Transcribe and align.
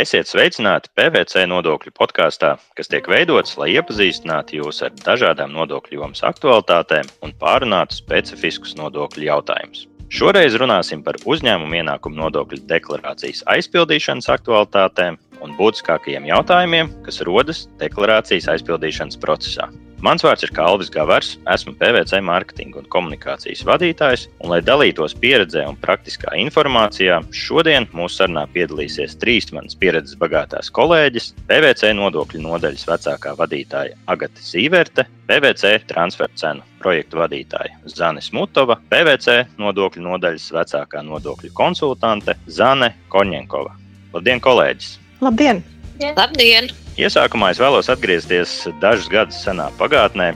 Esiet 0.00 0.24
sveicināti 0.24 0.88
PVC 0.96 1.42
nodokļu 1.50 1.90
podkāstā, 1.92 2.54
kas 2.78 2.88
tiek 2.88 3.04
veidots, 3.12 3.58
lai 3.60 3.74
iepazīstinātu 3.74 4.56
jūs 4.56 4.78
ar 4.86 4.94
dažādām 4.96 5.52
nodokļu 5.52 5.98
jomas 5.98 6.22
aktualitātēm 6.24 7.10
un 7.20 7.34
pārunātu 7.36 7.98
specifiskus 7.98 8.72
nodokļu 8.78 9.26
jautājumus. 9.26 9.82
Šoreiz 10.08 10.56
runāsim 10.56 11.02
par 11.04 11.20
uzņēmumu 11.28 11.76
ienākumu 11.82 12.22
nodokļu 12.22 12.62
deklarācijas 12.72 13.44
aizpildīšanas 13.52 14.30
aktualitātēm 14.32 15.20
un 15.42 15.56
būtiskākajiem 15.58 16.28
jautājumiem, 16.30 16.92
kas 17.06 17.22
rodas 17.26 17.66
deklarācijas 17.82 18.50
aizpildīšanas 18.56 19.20
procesā. 19.22 19.70
Mans 20.02 20.24
vārds 20.26 20.42
ir 20.42 20.50
Kalvis 20.50 20.88
Gavars, 20.90 21.36
esmu 21.46 21.76
PVC 21.78 22.18
mārketinga 22.26 22.80
un 22.80 22.86
komunikācijas 22.90 23.60
vadītājs, 23.68 24.24
un, 24.42 24.48
lai 24.50 24.58
dalītos 24.66 25.12
pieredzē 25.22 25.62
un 25.70 25.76
praktiskā 25.78 26.32
informācijā, 26.42 27.20
šodien 27.30 27.86
mūsu 27.94 28.18
sarunā 28.18 28.42
piedalīsies 28.50 29.14
trīs 29.22 29.46
manas 29.54 29.78
pieredzes 29.78 30.18
bagātās 30.18 30.72
kolēģis, 30.74 31.28
PVC 31.46 31.92
nodokļu 31.94 32.42
nodaļas 32.42 32.82
vecākā 32.90 33.36
vadītāja 33.38 33.94
Agate 34.10 34.42
Zīverte, 34.42 35.06
PVC 35.30 35.76
transfer 35.92 36.34
cenu 36.34 36.66
projektu 36.82 37.22
vadītāja 37.22 37.78
Zane 37.86 38.24
Smutova, 38.26 38.80
PVC 38.90 39.44
nodokļu 39.62 40.02
nodaļas 40.08 40.48
vecākā 40.58 41.04
nodokļu 41.06 41.52
konsultante 41.54 42.34
Zane 42.50 42.90
Koņenkova. 43.14 43.78
Labdien, 44.18 44.42
kolēģis! 44.42 45.01
Labdien! 45.22 45.60
Labdien! 46.16 46.66
Iesākumā 46.98 47.52
es 47.54 47.60
vēlos 47.62 47.86
atgriezties 47.92 48.56
dažus 48.82 49.06
gadus 49.06 49.38
senā 49.44 49.68
pagātnē. 49.78 50.32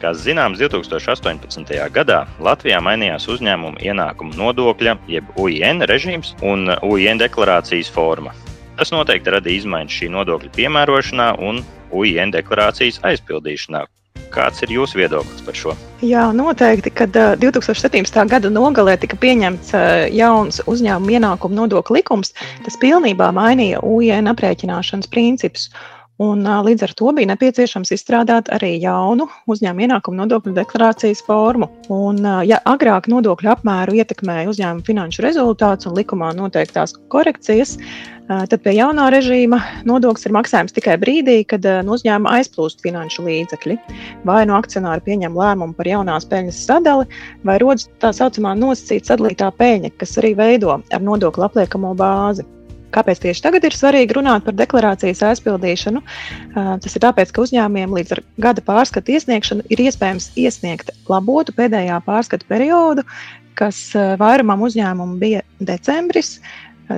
Kā 0.00 0.14
zināms, 0.16 0.56
2018. 0.62 1.74
gadā 1.92 2.22
Latvijā 2.40 2.78
mainījās 2.80 3.28
uzņēmuma 3.28 3.82
ienākuma 3.84 4.32
nodokļa, 4.40 4.96
jeb 5.12 5.28
UIN 5.36 5.84
režīms 5.90 6.32
un 6.40 6.72
UIN 6.88 7.20
deklarācijas 7.20 7.92
forma. 7.92 8.32
Tas 8.80 8.94
noteikti 8.96 9.36
radīja 9.36 9.60
izmaiņas 9.60 10.00
šī 10.00 10.08
nodokļa 10.16 10.54
piemērošanā 10.56 11.30
un 11.44 11.60
UIN 11.92 12.32
deklarācijas 12.32 13.02
aizpildīšanā. 13.12 13.84
Kāds 14.30 14.62
ir 14.62 14.72
jūsu 14.74 15.00
viedoklis 15.00 15.44
par 15.46 15.56
šo? 15.58 15.76
Jā, 16.06 16.28
noteikti, 16.36 16.92
kad 16.94 17.16
uh, 17.18 17.32
2017. 17.40 18.20
gada 18.30 18.50
nogalē 18.52 18.96
tika 19.02 19.18
pieņemts 19.20 19.74
jauns 20.16 20.62
uzņēmuma 20.70 21.16
ienākuma 21.18 21.62
nodokļu 21.62 21.98
likums, 21.98 22.34
tas 22.64 22.78
pilnībā 22.80 23.32
mainīja 23.36 23.82
UIN 23.86 24.30
aprēķināšanas 24.30 25.10
principus. 25.10 25.68
Un, 26.20 26.44
līdz 26.44 26.82
ar 26.84 26.92
to 26.98 27.12
bija 27.16 27.30
nepieciešams 27.30 27.94
izstrādāt 27.96 28.50
arī 28.52 28.74
jaunu 28.82 29.24
uzņēmuma 29.48 29.86
ienākuma 29.86 30.18
nodokļu 30.18 30.52
deklarācijas 30.58 31.22
formu. 31.24 31.70
Un, 31.88 32.20
ja 32.44 32.58
agrāk 32.68 33.08
nodokļu 33.08 33.48
apmēru 33.54 33.96
ietekmēja 34.02 34.50
uzņēmuma 34.52 34.84
finanšu 34.84 35.24
rezultāts 35.24 35.88
un 35.88 35.96
likumā 35.96 36.34
noteiktās 36.36 36.92
korekcijas, 37.14 37.78
tad 38.28 38.58
pie 38.60 38.76
jaunā 38.76 39.08
režīma 39.16 39.62
nodoklis 39.88 40.28
ir 40.28 40.36
maksājams 40.36 40.76
tikai 40.76 40.98
brīdī, 41.00 41.38
kad 41.48 41.64
no 41.88 41.96
uzņēmuma 41.96 42.36
aizplūst 42.36 42.84
finanšu 42.84 43.24
līdzekļi. 43.24 43.80
Vai 44.28 44.44
no 44.44 44.60
akcionāri 44.60 45.06
pieņem 45.08 45.40
lēmumu 45.40 45.72
par 45.80 45.88
jaunās 45.88 46.28
peļņas 46.28 46.62
sadali, 46.68 47.08
vai 47.48 47.56
rodas 47.64 47.88
tā 48.04 48.12
saucamā 48.12 48.52
nosacīta 48.60 49.14
sadalītā 49.14 49.48
peļņa, 49.56 49.96
kas 49.96 50.18
arī 50.20 50.36
veido 50.36 50.76
ar 50.76 51.00
nodokļu 51.00 51.48
apliekamo 51.48 51.96
bāzi. 51.96 52.44
Kāpēc 52.94 53.20
tieši 53.22 53.44
tagad 53.44 53.66
ir 53.66 53.76
svarīgi 53.76 54.16
runāt 54.16 54.46
par 54.46 54.56
deklarācijas 54.58 55.22
aizpildīšanu? 55.30 56.02
Tas 56.54 56.96
ir 56.96 57.04
tāpēc, 57.04 57.34
ka 57.34 57.44
uzņēmumiem 57.44 57.94
līdz 57.98 58.22
gada 58.42 58.64
pārskatu 58.66 59.14
iesniegšanu 59.16 59.66
ir 59.70 59.84
iespējams 59.86 60.32
iesniegt 60.40 60.90
labotu 61.10 61.54
pēdējā 61.56 62.00
pārskatu 62.06 62.48
periodu, 62.50 63.06
kas 63.58 63.78
vairumam 64.20 64.62
uzņēmumu 64.66 65.18
bija 65.20 65.44
decembris, 65.60 66.38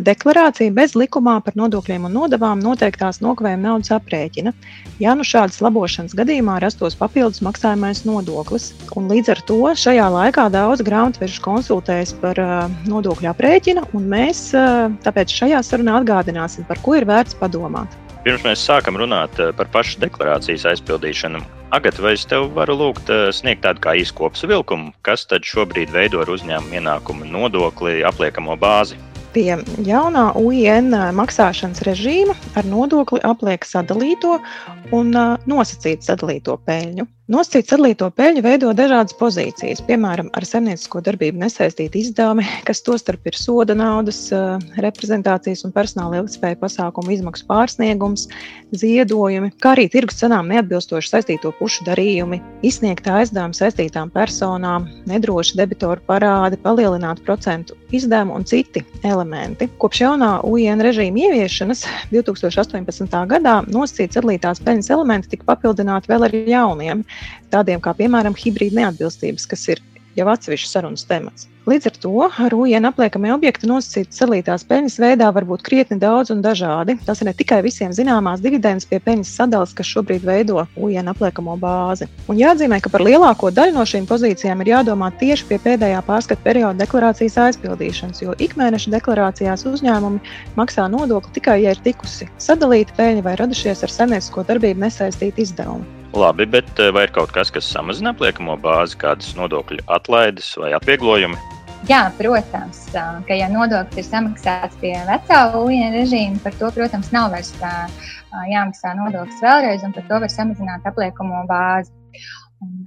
deklarācija 0.01 0.73
bez 0.73 0.95
likumā 0.97 1.39
par 1.45 1.57
nodokļiem 1.59 2.07
un 2.09 2.15
nodevām 2.17 2.61
noteiktās 2.63 3.21
nokavējuma 3.25 3.69
naudas 3.69 3.93
aprēķina. 3.97 4.53
Ja 5.03 5.17
nu 5.19 5.27
šādas 5.27 5.61
labošanas 5.65 6.17
gadījumā 6.17 6.59
rastos 6.63 6.97
papildus 6.99 7.43
maksājamais 7.45 8.05
nodoklis, 8.09 8.71
un 8.97 9.11
līdz 9.13 9.33
ar 9.35 9.43
to 9.49 9.61
šajā 9.85 10.09
laikā 10.17 10.49
daudz 10.55 10.85
grāmatvežu 10.87 11.43
konsultējas 11.45 12.15
par 12.23 12.41
nodokļu 12.89 13.33
aprēķinu, 13.33 13.89
un 13.93 14.07
mēs 14.13 14.51
tāpēc 15.05 15.35
šajā 15.43 15.65
sarunā 15.67 15.99
atgādināsim, 16.01 16.69
par 16.69 16.81
ko 16.85 16.97
ir 16.97 17.09
vērts 17.09 17.37
padomāt. 17.41 17.99
Pirms 18.23 18.45
mēs 18.47 18.63
sākam 18.63 18.97
runāt 19.01 19.35
par 19.59 19.69
pašu 19.75 19.99
deklarācijas 20.05 20.69
aizpildīšanu, 20.73 21.43
Agat, 21.73 21.97
vai 22.05 22.11
es 22.13 22.27
tev 22.29 22.51
varu 22.53 22.75
lūgt 22.77 23.09
sniegt 23.33 23.63
tādu 23.65 23.81
kā 23.81 23.95
īsu 23.97 24.13
kopsavilkumu, 24.19 24.91
kas 25.09 25.25
tad 25.25 25.49
šobrīd 25.49 25.89
veido 25.95 26.21
ar 26.21 26.29
uzņēmuma 26.35 26.77
ienākumu 26.77 27.25
nodokli 27.25 28.03
apliekamo 28.05 28.59
bāzi? 28.61 29.01
Pie 29.33 29.57
jaunā 29.87 30.27
UIN 30.37 30.93
maksāšanas 31.17 31.81
režīma 31.89 32.35
ar 32.59 32.67
nodokli 32.69 33.23
apliek 33.25 33.65
sadalīto 33.65 34.37
un 34.93 35.15
nosacītu 35.49 36.05
sadalīto 36.11 36.59
peļņu. 36.67 37.07
Nosacīt 37.31 37.71
sadalīto 37.71 38.09
peļņu 38.19 38.41
veido 38.43 38.73
dažādas 38.75 39.15
pozīcijas, 39.15 39.79
piemēram, 39.87 40.27
ar 40.35 40.43
saimniecisko 40.43 40.99
darbību 41.07 41.39
nesaistīti 41.39 42.01
izdevumi, 42.03 42.43
kas 42.67 42.83
tostarp 42.83 43.29
ir 43.31 43.37
soda 43.39 43.77
naudas, 43.79 44.25
eh, 44.35 44.59
reprezentācijas 44.83 45.63
un 45.63 45.71
personāla 45.71 46.19
ilgspēja 46.19 46.59
pasākumu 46.59 47.15
izmaksu 47.15 47.47
pārsniegums, 47.47 48.27
ziedojumi, 48.75 49.53
kā 49.63 49.77
arī 49.77 49.87
tirgus 49.93 50.19
cenām 50.19 50.51
neatbilstoši 50.51 51.13
saistīto 51.13 51.53
pušu 51.61 51.87
darījumi, 51.87 52.41
izsniegtā 52.67 53.21
aizdevuma 53.21 53.55
saistītām 53.55 54.11
personām, 54.11 54.91
nedroši 55.07 55.61
debitoru 55.63 56.03
parādi, 56.09 56.59
palielinātu 56.59 57.23
procentu 57.23 57.79
izdevumu 57.93 58.35
un 58.35 58.45
citi 58.45 58.83
elementi. 59.05 59.71
Kopš 59.79 60.03
jaunā 60.03 60.33
UIN 60.43 60.83
režīma 60.83 61.29
ieviešanas 61.29 61.87
2018. 62.17 63.15
gadā 63.31 63.63
nosacīt 63.71 64.19
sadalītās 64.19 64.59
peļņas 64.67 64.91
elementi 64.91 65.37
tika 65.37 65.53
papildināti 65.55 66.11
vēl 66.11 66.27
ar 66.27 66.39
jauniem 66.57 67.07
tādiem 67.55 67.83
kā 67.85 67.95
piemēram 67.99 68.37
hibrīda 68.39 68.83
neatbilstības, 68.83 69.49
kas 69.51 69.69
ir 69.75 69.83
jau 70.17 70.29
atsevišķs 70.33 70.77
sarunas 70.77 71.09
temats. 71.09 71.49
Līdz 71.63 71.87
ar 71.87 71.97
to 72.03 72.11
UIN 72.59 72.89
apliekamie 72.89 73.31
objekti 73.31 73.69
nosacīti 73.71 74.17
salītās 74.17 74.65
peļņas 74.67 74.97
veidā 74.99 75.29
var 75.31 75.45
būt 75.47 75.63
krietni 75.63 75.99
daudz 76.03 76.33
un 76.35 76.41
dažādi. 76.43 76.97
Tas 77.07 77.23
ir 77.23 77.29
ne 77.29 77.35
tikai 77.39 77.61
visiem 77.63 77.95
zināmās 77.95 78.43
dividendes 78.43 78.89
pie 78.91 78.99
peļņas 79.05 79.31
sadalas, 79.39 79.75
kas 79.79 79.87
šobrīd 79.87 80.27
veido 80.27 80.65
UIN 80.75 81.13
apliekamo 81.13 81.55
bāzi. 81.63 82.11
Un 82.27 82.41
jāatzīmē, 82.43 82.81
ka 82.83 82.91
par 82.91 83.07
lielāko 83.07 83.53
daļu 83.55 83.77
no 83.79 83.87
šīm 83.87 84.11
pozīcijām 84.11 84.67
ir 84.67 84.73
jādomā 84.75 85.13
tieši 85.23 85.49
pie 85.53 85.61
pēdējā 85.63 86.03
pārskata 86.09 86.43
perioda 86.43 86.83
deklarācijas 86.83 87.39
aizpildīšanas, 87.47 88.27
jo 88.27 88.35
ikmēneša 88.43 88.97
deklarācijās 88.99 89.67
uzņēmumi 89.71 90.37
maksā 90.59 90.91
nodokli 90.91 91.39
tikai, 91.39 91.61
ja 91.63 91.77
ir 91.77 91.87
tikusi 91.87 92.27
sadalīta 92.43 92.99
peļņa 92.99 93.27
vai 93.31 93.39
radušies 93.39 93.87
ar 93.87 93.99
saimniecisko 94.01 94.49
darbību 94.51 94.89
nesaistīti 94.89 95.47
izdevumi. 95.47 96.02
Labi, 96.13 96.45
bet 96.45 96.69
eh, 96.79 96.91
vai 96.93 97.07
ir 97.07 97.13
kaut 97.15 97.33
kas, 97.33 97.49
kas 97.55 97.65
samazina 97.73 98.13
apliekamo 98.13 98.59
bāzi, 98.61 98.99
kādas 99.01 99.33
nodokļu 99.39 99.81
atlaides 99.97 100.51
vai 100.61 100.75
atvieglojumi? 100.77 101.39
Jā, 101.89 102.03
protams, 102.15 102.85
ka 102.93 103.35
ja 103.35 103.49
nodoklis 103.51 104.05
ir 104.05 104.07
samaksāts 104.07 104.77
pie 104.79 104.93
vecā 105.09 105.39
UIN 105.59 105.97
režīma, 105.97 106.39
par 106.45 106.55
to, 106.61 106.69
protams, 106.77 107.09
nav 107.15 107.33
vairs 107.33 107.51
jāmaksā 108.53 108.93
nodoklis 109.01 109.41
vēlreiz, 109.43 109.83
un 109.89 109.97
par 109.97 110.07
to 110.11 110.21
var 110.23 110.31
samazināt 110.31 110.87
apliekamo 110.87 111.43
bāzi. 111.49 111.91
Un, 112.63 112.85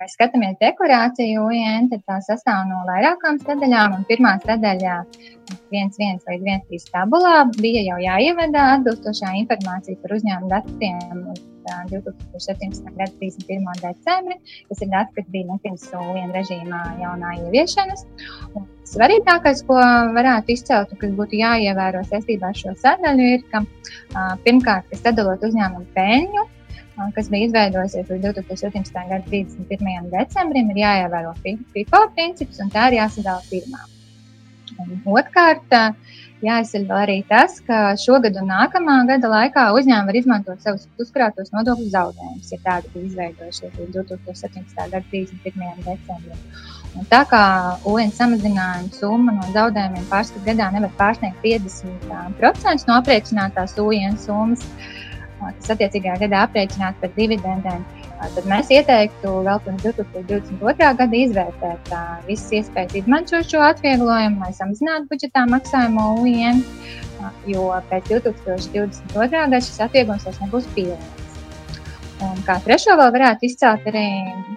mēs 0.00 0.14
skatāmies 0.16 0.56
deklarāciju 0.62 1.44
UIN, 1.44 1.90
tad 1.90 2.00
tā 2.08 2.16
sastāv 2.24 2.64
no 2.70 2.80
vairākām 2.88 3.36
sadaļām, 3.42 3.98
pirmā 4.08 4.38
sadaļā 4.46 4.96
1.1 5.74 6.24
līdz 6.24 6.46
1.3 6.48 6.90
tabulā 6.94 7.34
bija 7.58 7.82
jau 7.84 7.98
jāievada 8.00 8.66
atbilstošā 8.78 9.34
informācija 9.42 10.00
par 10.00 10.16
uzņēmumu 10.16 10.52
datiem 10.52 11.24
2017. 11.90 12.86
gada 12.96 13.12
31. 13.20 13.66
decembri. 13.82 14.38
Tas 14.70 14.80
ir 14.80 14.88
dati, 14.94 15.14
kad 15.18 15.28
bija 15.34 15.48
nu, 15.50 15.58
pirms 15.62 15.84
viena 15.92 16.32
režīmā 16.34 16.80
jaunā 17.02 17.34
ieviešanas. 17.44 18.06
Un 18.56 18.64
svarīgākais, 18.88 19.62
ko 19.68 19.76
varētu 20.16 20.56
izcelt 20.56 20.96
kas 21.02 21.12
būtu 21.18 21.38
jāievēro 21.42 22.02
saistībā 22.08 22.50
ar 22.50 22.62
šo 22.62 22.72
sadaļu, 22.80 23.28
ir, 23.36 23.44
ka 23.52 23.62
pirmkārt, 24.46 24.88
ka 24.90 25.02
sadalot 25.02 25.44
uzņēmumu 25.50 25.92
peļņu, 25.98 26.46
kas 27.16 27.30
bija 27.32 27.48
izveidojusies 27.48 28.10
līdz 28.12 28.26
2017. 28.40 28.98
gada 29.12 29.22
31. 29.30 30.10
decembrim, 30.12 30.72
ir 30.74 30.82
jāievēro 30.84 31.34
FIFO 31.44 32.04
princips 32.16 32.60
un 32.62 32.72
tā 32.74 32.90
ir 32.90 33.00
jāsadala 33.00 33.42
pirmā. 33.50 33.86
Un 34.80 35.00
otrkārt, 35.12 35.66
vēl 36.40 36.96
arī 36.96 37.16
tas, 37.28 37.58
ka 37.66 37.94
šogad 38.00 38.36
un 38.40 38.48
nākamā 38.48 38.96
gada 39.08 39.28
laikā 39.28 39.66
uzņēmumi 39.76 40.08
var 40.08 40.18
izmantot 40.20 40.62
savus 40.64 40.86
uzkrātos 41.02 41.52
nodokļu 41.52 41.88
zaudējumus, 41.92 42.52
ja 42.52 42.60
tādi 42.64 42.92
bija 42.94 43.08
izveidojušies 43.10 43.80
līdz 43.80 43.98
2017. 43.98 44.76
gada 44.78 45.02
31. 45.10 45.84
decembrim. 45.84 46.44
Un 46.98 47.06
tā 47.06 47.20
kā 47.30 47.42
UN 47.86 48.10
samazinājuma 48.14 48.90
summa 48.96 49.36
no 49.36 49.44
zaudējumiem 49.54 50.08
pārskatu 50.10 50.42
gadā 50.48 50.72
nevar 50.74 50.90
pārsniegt 50.98 51.38
50% 51.44 52.88
no 52.88 52.96
aprēķinātās 52.98 53.76
UN 53.78 54.18
summas, 54.18 54.64
kas 55.40 55.74
attiecīgajā 55.76 56.20
gadā 56.26 56.44
aprēķināta 56.46 57.02
par 57.02 57.16
dividendēm, 57.16 57.84
Tad 58.20 58.44
mēs 58.44 58.68
ieteiktu 58.68 59.30
vēl 59.46 59.60
pirms 59.64 59.84
2022. 59.86 60.88
gada 60.98 61.16
izvērtēt 61.16 61.92
visas 62.26 62.50
iespējas 62.58 62.98
izmantot 63.00 63.48
šo 63.48 63.62
atvieglojumu, 63.64 64.42
lai 64.44 64.52
samazinātu 64.58 65.08
budžetā 65.08 65.46
maksājumu 65.48 66.04
UN, 66.20 66.60
jo 67.48 67.70
pēc 67.88 68.12
2022. 68.12 69.30
gada 69.32 69.62
šis 69.64 69.80
atvieglojums 69.86 70.28
vairs 70.28 70.42
nebūs 70.44 70.68
pieejams. 70.76 71.29
Un 72.20 72.40
kā 72.44 72.58
trešo 72.64 72.96
vēl 73.00 73.12
varētu 73.14 73.46
izcelt 73.48 73.86
arī 73.88 74.04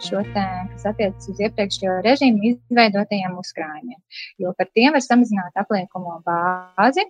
šo 0.04 0.21
te, 0.36 0.44
kas 0.74 0.88
attiecas 0.92 1.30
uz 1.31 1.42
iepriekšējo 1.45 2.00
režīmu 2.04 2.50
izveidotajiem 2.50 3.38
uzkrājumiem, 3.39 4.00
jo 4.44 4.51
par 4.57 4.68
tiem 4.75 4.95
var 4.95 5.04
samazināt 5.06 5.62
apliekumu 5.63 6.18
bāzi. 6.27 7.07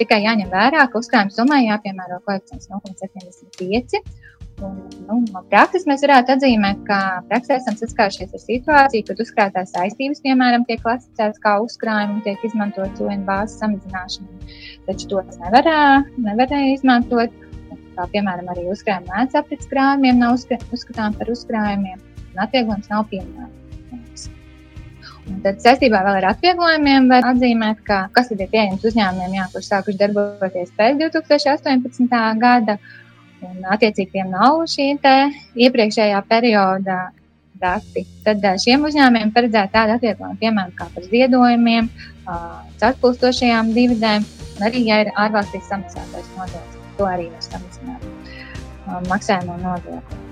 Tikai 0.00 0.20
jāņem 0.26 0.52
vērā, 0.52 0.84
ka 0.90 1.00
uzkrājuma 1.00 1.32
summai 1.32 1.62
jāpiemēro 1.64 2.20
koeficients 2.26 2.68
0,75 2.72 4.04
Un, 4.60 4.76
nu, 5.08 5.16
no 5.32 5.40
prakses 5.48 5.86
mēs 5.88 6.02
varētu 6.04 6.34
atzīmēt, 6.34 6.82
ka 6.88 6.98
praksē 7.30 7.56
esam 7.56 7.76
saskārušies 7.78 8.34
ar 8.36 8.42
situāciju, 8.42 9.06
kad 9.08 9.22
uzkrātās 9.24 9.72
saistības, 9.72 10.20
piemēram, 10.24 10.66
tiek 10.68 10.82
klasificētas 10.84 11.40
kā 11.44 11.54
uzkrājumi 11.64 12.18
un 12.18 12.24
tiek 12.26 12.44
izmantots 12.44 13.00
UN 13.04 13.24
bāzes 13.28 13.56
samazināšanai. 13.62 14.58
Taču 14.88 15.08
tos 15.14 15.40
nevarēja, 15.40 16.02
nevarēja 16.26 16.74
izmantot. 16.76 17.46
Kā 18.00 18.06
piemēram, 18.08 18.46
arī 18.48 18.62
uzkrājuma 18.72 19.12
mēdz 19.12 19.34
aprits 19.36 19.68
krājumiem 19.68 20.20
nav 20.22 20.38
uzskatām 20.72 21.12
par 21.18 21.28
uzkrājumiem, 21.28 21.98
un 22.30 22.38
atvieglojums 22.46 22.88
nav 22.88 23.02
pieminēts. 23.10 24.30
Un 25.28 25.42
tad 25.44 25.60
saistībā 25.60 26.00
ar 26.14 26.26
atvieglojumiem 26.30 27.10
var 27.12 27.28
atzīmēt, 27.28 27.82
ka 27.84 27.98
kas 28.16 28.32
ir 28.32 28.40
pieejams 28.40 28.86
uzņēmumiem, 28.88 29.36
jā, 29.36 29.44
kurš 29.52 29.68
sākuši 29.68 30.00
darboties 30.00 30.72
pēc 30.80 30.96
2018. 31.04 32.16
gada. 32.40 32.78
Un, 33.44 33.60
attiecīgi, 33.76 34.14
tiem 34.16 34.32
nav 34.32 34.64
šī 34.72 34.88
iepriekšējā 35.66 36.24
perioda 36.32 36.98
dati. 37.60 38.08
Tad 38.24 38.48
šiem 38.64 38.88
uzņēmumiem 38.88 39.36
paredzēta 39.36 39.74
tāda 39.76 40.00
atvieglojuma, 40.00 40.40
piemēram, 40.40 40.74
kā 40.80 40.88
par 40.96 41.08
ziedojumiem, 41.12 41.92
atpūstošajām 42.90 43.76
dividēm, 43.76 44.28
un 44.56 44.68
arī, 44.72 44.86
ja 44.88 45.04
ir 45.04 45.16
ārvalstīs 45.20 45.68
samaksātais 45.68 46.36
nodoklis, 46.38 46.79
to 46.98 47.06
arī 47.08 47.30
var 47.30 47.46
samazināt 47.46 49.06
maksājumu 49.10 49.58
nodokli. 49.62 50.26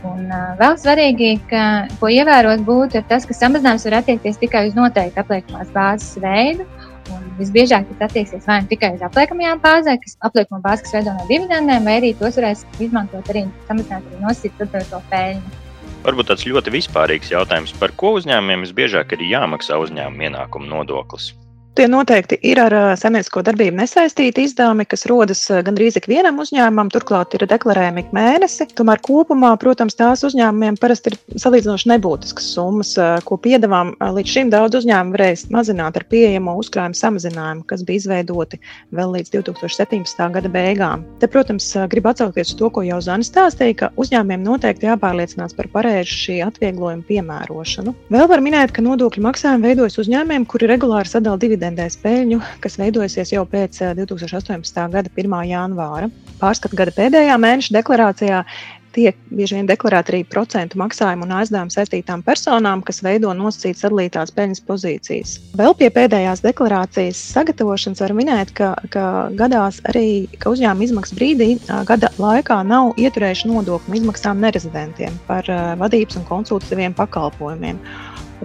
Un, 0.00 0.22
uh, 0.32 0.54
vēl 0.56 0.78
svarīgi, 0.80 1.34
ka, 1.50 1.62
ko 2.00 2.08
ievērot, 2.08 2.62
būtu 2.64 3.02
tas, 3.10 3.26
ka 3.28 3.36
samazinājums 3.36 3.84
var 3.90 3.98
attiekties 3.98 4.40
tikai 4.40 4.64
uz 4.70 4.78
noteiktu 4.78 5.20
apliekamās 5.20 5.68
bāzes 5.74 6.14
veidu, 6.22 6.64
Un 7.10 7.24
visbiežāk 7.38 7.88
tas 7.90 8.10
attieksies 8.10 8.46
vai 8.46 8.60
nu 8.62 8.70
tikai 8.70 8.92
uz 8.94 9.02
apliekamajām 9.06 9.62
bāzēm, 9.64 9.98
kas 10.02 10.16
apliekamo 10.26 10.60
bāzi, 10.62 10.84
kas 10.86 10.94
veido 10.98 11.14
no 11.16 11.26
dividendēm, 11.30 11.88
vai 11.88 11.96
arī 12.00 12.12
tos 12.18 12.38
varēs 12.38 12.64
izmantot 12.78 13.30
arī 13.32 13.46
samazināt 13.68 14.06
arī 14.06 14.20
nosīt 14.22 14.54
to 14.60 15.02
peļņu. 15.10 15.58
Varbūt 16.04 16.30
tāds 16.30 16.46
ļoti 16.48 16.72
vispārīgs 16.72 17.32
jautājums, 17.34 17.74
par 17.80 17.92
ko 18.00 18.14
uzņēmumiem 18.20 18.64
visbiežāk 18.64 19.16
ir 19.16 19.26
jāmaksā 19.34 19.80
uzņēmuma 19.82 20.30
ienākuma 20.30 20.70
nodoklis? 20.70 21.32
Tie 21.80 21.86
noteikti 21.88 22.36
ir 22.44 22.58
ar 22.60 22.74
saimniecisko 23.00 23.40
darbību 23.40 23.78
nesaistīti 23.78 24.42
izdevumi, 24.44 24.84
kas 24.84 25.06
rodas 25.08 25.38
gandrīz 25.64 25.94
ikvienam 25.96 26.36
uzņēmumam, 26.42 26.90
turklāt 26.92 27.32
ir 27.38 27.46
deklarējami 27.48 28.02
ik 28.04 28.10
mēnesi. 28.12 28.66
Tomēr 28.76 29.00
kopumā, 29.00 29.54
protams, 29.56 29.96
tās 29.96 30.20
uzņēmumiem 30.28 30.76
parasti 30.76 31.14
ir 31.14 31.16
salīdzinoši 31.40 31.88
nebūtiskas 31.94 32.50
summas, 32.52 32.90
ko 33.24 33.38
piedāvām. 33.40 33.94
Līdz 33.96 34.34
šim 34.34 34.50
daudz 34.52 34.76
uzņēmumu 34.82 35.16
varēs 35.16 35.46
mazināt 35.56 35.96
ar 35.96 36.04
pieejamo 36.12 36.58
uzkrājumu 36.60 37.00
samazinājumu, 37.00 37.64
kas 37.72 37.86
bija 37.88 38.02
izveidoti 38.02 38.60
vēl 38.92 39.16
līdz 39.16 39.32
2017. 39.38 40.20
gada 40.36 40.52
beigām. 40.52 41.08
Te, 41.24 41.32
protams, 41.32 41.70
gribu 41.88 42.12
atsaukties 42.12 42.52
uz 42.52 42.60
to, 42.60 42.68
ko 42.76 42.84
jau 42.84 43.00
Zana 43.00 43.24
stāstīja, 43.24 43.78
ka 43.80 43.90
uzņēmumiem 43.96 44.44
noteikti 44.50 44.90
jāpārliecinās 44.90 45.56
par 45.56 45.72
pareizu 45.72 46.12
šī 46.26 46.38
atvieglojuma 46.50 47.08
piemērošanu. 47.08 47.96
Vēl 48.12 48.28
var 48.36 48.44
minēt, 48.44 48.76
ka 48.76 48.84
nodokļu 48.84 49.24
maksājumi 49.30 49.70
veidojas 49.70 49.96
uzņēmumiem, 50.04 50.44
kuri 50.44 50.68
regulāri 50.74 51.08
sadala 51.08 51.40
dividendus 51.40 51.69
dividendēs 51.70 52.00
peļņu, 52.02 52.40
kas 52.60 52.78
veidojusies 52.80 53.32
jau 53.32 53.46
pēc 53.46 53.78
2018. 53.94 54.90
gada 54.90 55.08
1. 55.14 55.38
janvāra. 55.46 56.10
Pārskatu 56.40 56.76
gada 56.76 56.92
pēdējā 56.96 57.38
mēneša 57.38 57.74
deklarācijā 57.78 58.44
tiek 58.90 59.14
bieži 59.30 59.54
vien 59.54 59.68
deklarēta 59.70 60.10
arī 60.10 60.24
procentu 60.26 60.80
maksājumu 60.80 61.22
un 61.22 61.34
aizdevumu 61.38 61.70
saistītām 61.70 62.24
personām, 62.26 62.82
kas 62.82 63.04
veido 63.06 63.30
nosacītas 63.38 63.84
sadalītās 63.84 64.34
peļņas 64.34 64.62
pozīcijas. 64.66 65.36
Vēl 65.54 65.76
pie 65.78 65.92
pēdējās 65.94 66.42
deklarācijas 66.42 67.20
sagatavošanas 67.36 68.02
var 68.02 68.16
minēt, 68.18 68.50
ka, 68.58 68.72
ka 68.90 69.04
gadās 69.38 69.78
arī, 69.86 70.26
ka 70.42 70.50
uzņēmuma 70.50 70.88
izmaksas 70.88 71.14
brīdī 71.20 71.52
gada 71.86 72.10
laikā 72.18 72.64
nav 72.66 72.98
ieturējuši 72.98 73.52
nodokļu 73.52 74.00
izmaksām 74.00 74.42
nerezidentiem 74.42 75.22
par 75.30 75.46
vadības 75.78 76.18
un 76.18 76.26
konsultatīviem 76.32 76.98
pakalpojumiem 76.98 77.78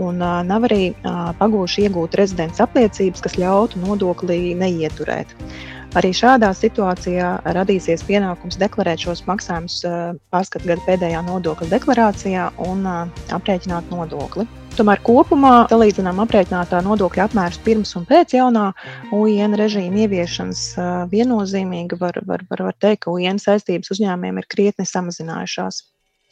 un 0.02 0.22
uh, 0.22 0.42
nav 0.48 0.68
arī 0.70 0.92
uh, 0.92 1.30
pagūši 1.40 1.88
iegūt 1.88 2.18
rezidents 2.20 2.62
apliecības, 2.64 3.24
kas 3.26 3.38
ļautu 3.42 3.82
nodokli 3.84 4.56
neieturēt. 4.60 5.32
Arī 5.96 6.12
šādā 6.12 6.50
situācijā 6.52 7.30
radīsies 7.56 8.04
pienākums 8.04 8.58
deklarēt 8.60 9.06
šos 9.06 9.22
maksājumus 9.30 9.78
pārskatu 10.34 10.68
gada 10.68 10.84
pēdējā 10.90 11.22
nodokļa 11.24 11.70
deklarācijā 11.72 12.50
un 12.68 12.84
aprēķināt 13.32 13.88
nodokli. 13.94 14.44
Tomēr 14.76 15.00
kopumā 15.08 15.54
salīdzinām 15.72 16.18
aprēķinātā 16.26 16.82
nodokļa 16.84 17.30
apmērus 17.30 17.62
pirms 17.64 17.96
un 17.96 18.04
pēc 18.10 18.36
jaunā 18.36 18.66
UN 19.16 19.56
režīma 19.56 20.04
ieviešanas. 20.04 20.66
Viennozīmīgi 21.16 21.96
var, 22.02 22.20
var, 22.28 22.44
var, 22.50 22.68
var 22.68 22.76
teikt, 22.84 23.06
ka 23.06 23.16
UN 23.16 23.40
saistības 23.40 23.96
uzņēmumiem 23.96 24.44
ir 24.44 24.50
krietni 24.52 24.84
samazinājušās. 24.90 25.80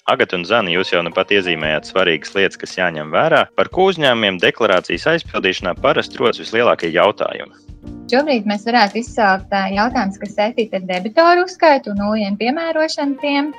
Agat 0.03 0.33
un 0.35 0.41
Zana, 0.43 0.67
jūs 0.67 0.89
jau 0.91 0.99
nu 0.99 1.13
pat 1.15 1.29
iezīmējāt 1.31 1.87
svarīgas 1.87 2.33
lietas, 2.35 2.59
kas 2.59 2.73
jāņem 2.75 3.13
vērā. 3.13 3.45
Par 3.55 3.69
ko 3.71 3.85
uzņēmumiem 3.87 4.35
deklarācijas 4.43 5.05
aizpildīšanā 5.13 5.77
parasti 5.79 6.19
rodas 6.19 6.41
vislielākie 6.43 6.89
jautājumi? 6.91 7.72
Šobrīd 8.11 8.45
mēs 8.45 8.65
varētu 8.67 8.99
izcelt 8.99 9.53
jautājumus, 9.73 10.19
kas 10.21 10.35
saistīti 10.37 10.77
ar 10.77 10.83
debitoru 10.85 11.47
uzskaitu 11.47 11.93
un 11.93 12.01
nuliem 12.03 12.35
piemērošanu 12.39 13.17
tiem. 13.23 13.49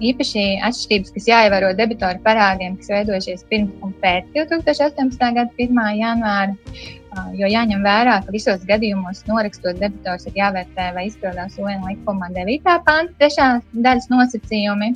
Īpaši 0.00 0.44
atšķirības, 0.64 1.10
kas 1.16 1.26
jāievēro 1.28 1.74
debitoru 1.76 2.22
parādiem, 2.24 2.78
kas 2.78 2.92
veidojušies 2.92 3.42
pirms 3.50 3.82
un 3.84 3.92
pēc 4.00 4.30
2018. 4.36 5.26
gada 5.36 5.50
1. 5.58 5.80
janvāra. 5.98 6.54
Jo 7.34 7.48
jāņem 7.50 7.82
vērā, 7.82 8.20
ka 8.22 8.32
visos 8.32 8.62
gadījumos 8.68 9.24
norakstot 9.26 9.80
debitors 9.82 10.28
ir 10.30 10.36
jāvērtē, 10.38 10.92
vai 10.94 11.08
izpildās 11.08 11.56
UN 11.58 11.82
likuma 11.88 12.28
9. 12.36 12.62
panta 12.86 13.16
trešā 13.18 13.48
daļas 13.74 14.06
nosacījumi. 14.12 14.92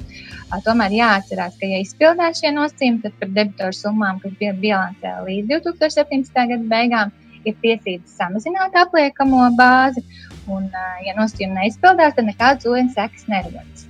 Tomēr 0.62 0.94
jāatcerās, 0.94 1.58
ka, 1.58 1.66
ja 1.72 1.82
izpildās 1.82 2.38
šie 2.38 2.54
nosacījumi, 2.54 3.02
tad 3.02 3.18
par 3.18 3.34
debitoru 3.40 3.76
summām, 3.76 4.22
kas 4.22 4.38
bija 4.38 4.54
bilancē 4.62 5.16
līdz 5.26 5.56
2017. 5.56 6.38
gada 6.54 6.70
beigām, 6.70 7.12
ir 7.44 7.56
tiesības 7.64 8.16
samazināt 8.20 8.76
apliekamo 8.84 9.48
bāzi. 9.58 10.04
Un, 10.50 10.68
ja 11.06 11.14
nosacījumi 11.16 11.60
neizpildās, 11.60 12.16
tad 12.16 12.28
nekādas 12.28 12.68
UN 12.68 12.90
sekas 12.92 13.28
nerodas. 13.32 13.86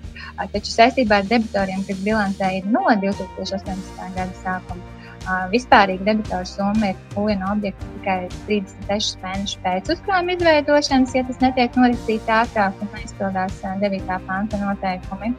Taču 0.53 0.71
saistībā 0.71 1.23
ar 1.23 1.31
debitoriem, 1.31 1.83
kas 1.87 2.03
bilancē 2.07 2.51
ir 2.59 2.69
no 2.71 2.85
2018. 3.03 4.11
gada 4.15 4.43
sākuma, 4.43 4.95
Vispārīgi 5.25 6.05
debitoru 6.05 6.45
summa 6.45 6.91
ir 6.91 6.99
viena 7.15 7.53
objekta 7.55 7.87
tikai 7.95 8.17
36 8.49 9.23
mēnešus 9.23 9.61
pēc 9.65 9.89
uzkrājuma 9.95 10.35
izveidošanas, 10.35 11.15
ja 11.17 11.23
tas 11.29 11.41
netiek 11.41 11.79
norakstīts 11.81 12.29
ātrāk 12.29 12.83
un 12.85 12.91
neizpildās 12.93 13.63
9. 13.65 14.19
panta 14.27 14.61
noteikumi. 14.61 15.33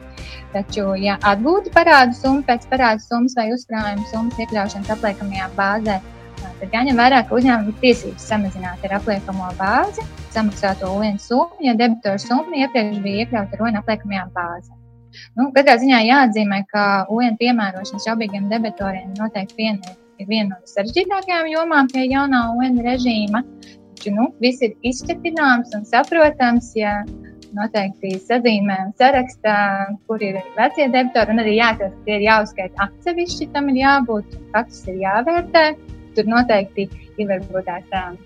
Taču, 0.56 0.88
ja 0.98 1.20
atgūtu 1.30 1.70
parādu 1.76 2.18
summu 2.18 2.42
pēc 2.48 2.66
parādu 2.72 3.04
summas 3.06 3.38
vai 3.38 3.46
uzkrājuma 3.54 4.10
summas 4.10 4.42
iekļaušanas 4.42 4.90
apliekamajā 4.96 5.48
bāzē, 5.54 6.00
tad 6.60 6.74
jāņem 6.74 6.98
vērā, 7.00 7.22
ka 7.26 7.36
uzņēmumam 7.36 7.72
ir 7.72 7.78
tiesības 7.82 8.26
samazināt 8.30 8.84
ar 8.86 8.96
apliekamo 8.98 9.50
bāzi, 9.58 10.04
samaksāto 10.34 10.90
UN 10.98 11.20
summu, 11.22 11.60
ja 11.64 11.76
debitoru 11.78 12.20
summa 12.22 12.64
iepriekš 12.64 12.98
bija 13.04 13.24
iekļauta 13.24 13.56
ar 13.56 13.64
UN 13.66 13.80
apliekamajā 13.82 14.26
bāzē. 14.36 14.76
Nu, 15.36 15.48
katrā 15.56 15.76
ziņā 15.80 16.02
jāatzīmē, 16.04 16.62
ka 16.72 16.82
UN 17.12 17.38
piemērošana 17.40 18.04
šaubīgiem 18.04 18.50
debitoriem 18.52 19.14
noteikti 19.16 19.56
vien, 19.62 19.80
ir 20.20 20.28
viena 20.28 20.54
no 20.54 20.72
sarežģītākajām 20.72 21.50
jomām 21.52 21.88
pie 21.92 22.06
jaunā 22.10 22.42
UN 22.56 22.80
režīma. 22.84 23.42
Taču 23.96 24.12
nu, 24.12 24.28
viss 24.44 24.64
ir 24.64 24.76
izšķirtināms 24.84 25.72
un 25.78 25.86
saprotams, 25.88 26.74
ja 26.76 26.98
noteikti 27.56 28.16
sazīmē 28.20 28.76
un 28.86 28.94
sarakstā, 29.00 29.56
kur 30.08 30.22
ir 30.24 30.38
vecie 30.56 30.88
debitori, 30.92 31.32
un 31.32 31.42
arī 31.44 31.56
jāatcerās, 31.58 31.94
ka 31.94 32.06
tie 32.08 32.16
ir 32.18 32.24
jāuzskaita 32.26 32.88
atsevišķi, 32.88 33.50
tam 33.54 33.70
ir 33.72 33.82
jābūt, 33.84 34.40
faktus 34.52 34.82
ir 34.92 35.00
jāvērtē. 35.04 35.64
Tur 36.16 36.32
noteikti 36.32 36.88
ir 37.16 37.28
varbūt 37.30 37.68
tās 37.68 38.16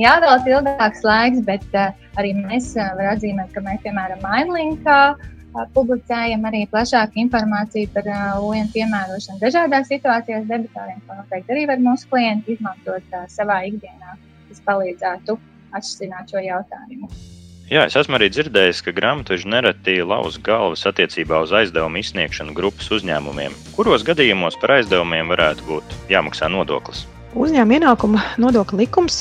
jāvelk 0.00 0.48
ilgāks 0.50 1.04
laiks, 1.06 1.44
bet 1.46 1.64
uh, 1.78 1.92
arī 2.18 2.34
mēs 2.38 2.72
uh, 2.76 2.90
varam 2.98 3.14
atzīmēt, 3.14 3.52
ka 3.54 3.62
mēs, 3.64 3.80
piemēram, 3.84 4.22
Mainlinkā 4.24 4.98
uh, 5.14 5.66
publicējam 5.76 6.46
arī 6.48 6.64
plašāku 6.72 7.20
informāciju 7.24 7.92
par 7.94 8.10
UN 8.42 8.70
piemērošanu 8.74 9.42
dažādās 9.42 9.90
situācijās 9.92 10.48
debitoriem, 10.50 10.98
ko 11.06 11.20
noteikti 11.20 11.54
arī 11.54 11.68
var 11.70 11.84
mūsu 11.84 12.10
klienti 12.10 12.56
izmantot 12.56 13.20
savā 13.32 13.62
ikdienā, 13.70 14.18
kas 14.50 14.66
palīdzētu 14.66 15.38
atšķirt 15.74 16.34
šo 16.34 16.42
jautājumu. 16.42 17.10
Jā, 17.72 17.86
es 17.88 17.94
esmu 17.96 18.18
arī 18.18 18.26
dzirdējis, 18.28 18.82
ka 18.84 18.92
grāmatveži 18.92 19.48
nereti 19.48 19.94
lauz 20.04 20.36
galvas 20.36 20.84
attiecībā 20.90 21.38
uz 21.46 21.54
aizdevumu 21.56 22.02
izsniegšanu 22.02 22.52
grupas 22.52 22.90
uzņēmumiem. 22.92 23.56
Kuros 23.72 24.04
gadījumos 24.04 24.60
par 24.60 24.76
aizdevumiem 24.76 25.32
varētu 25.32 25.64
būt 25.70 25.98
jāmaksā 26.12 26.52
nodoklis? 26.52 27.06
Uzņēmuma 27.34 27.74
ienākuma 27.74 28.20
nodokļa 28.38 28.76
likums 28.78 29.16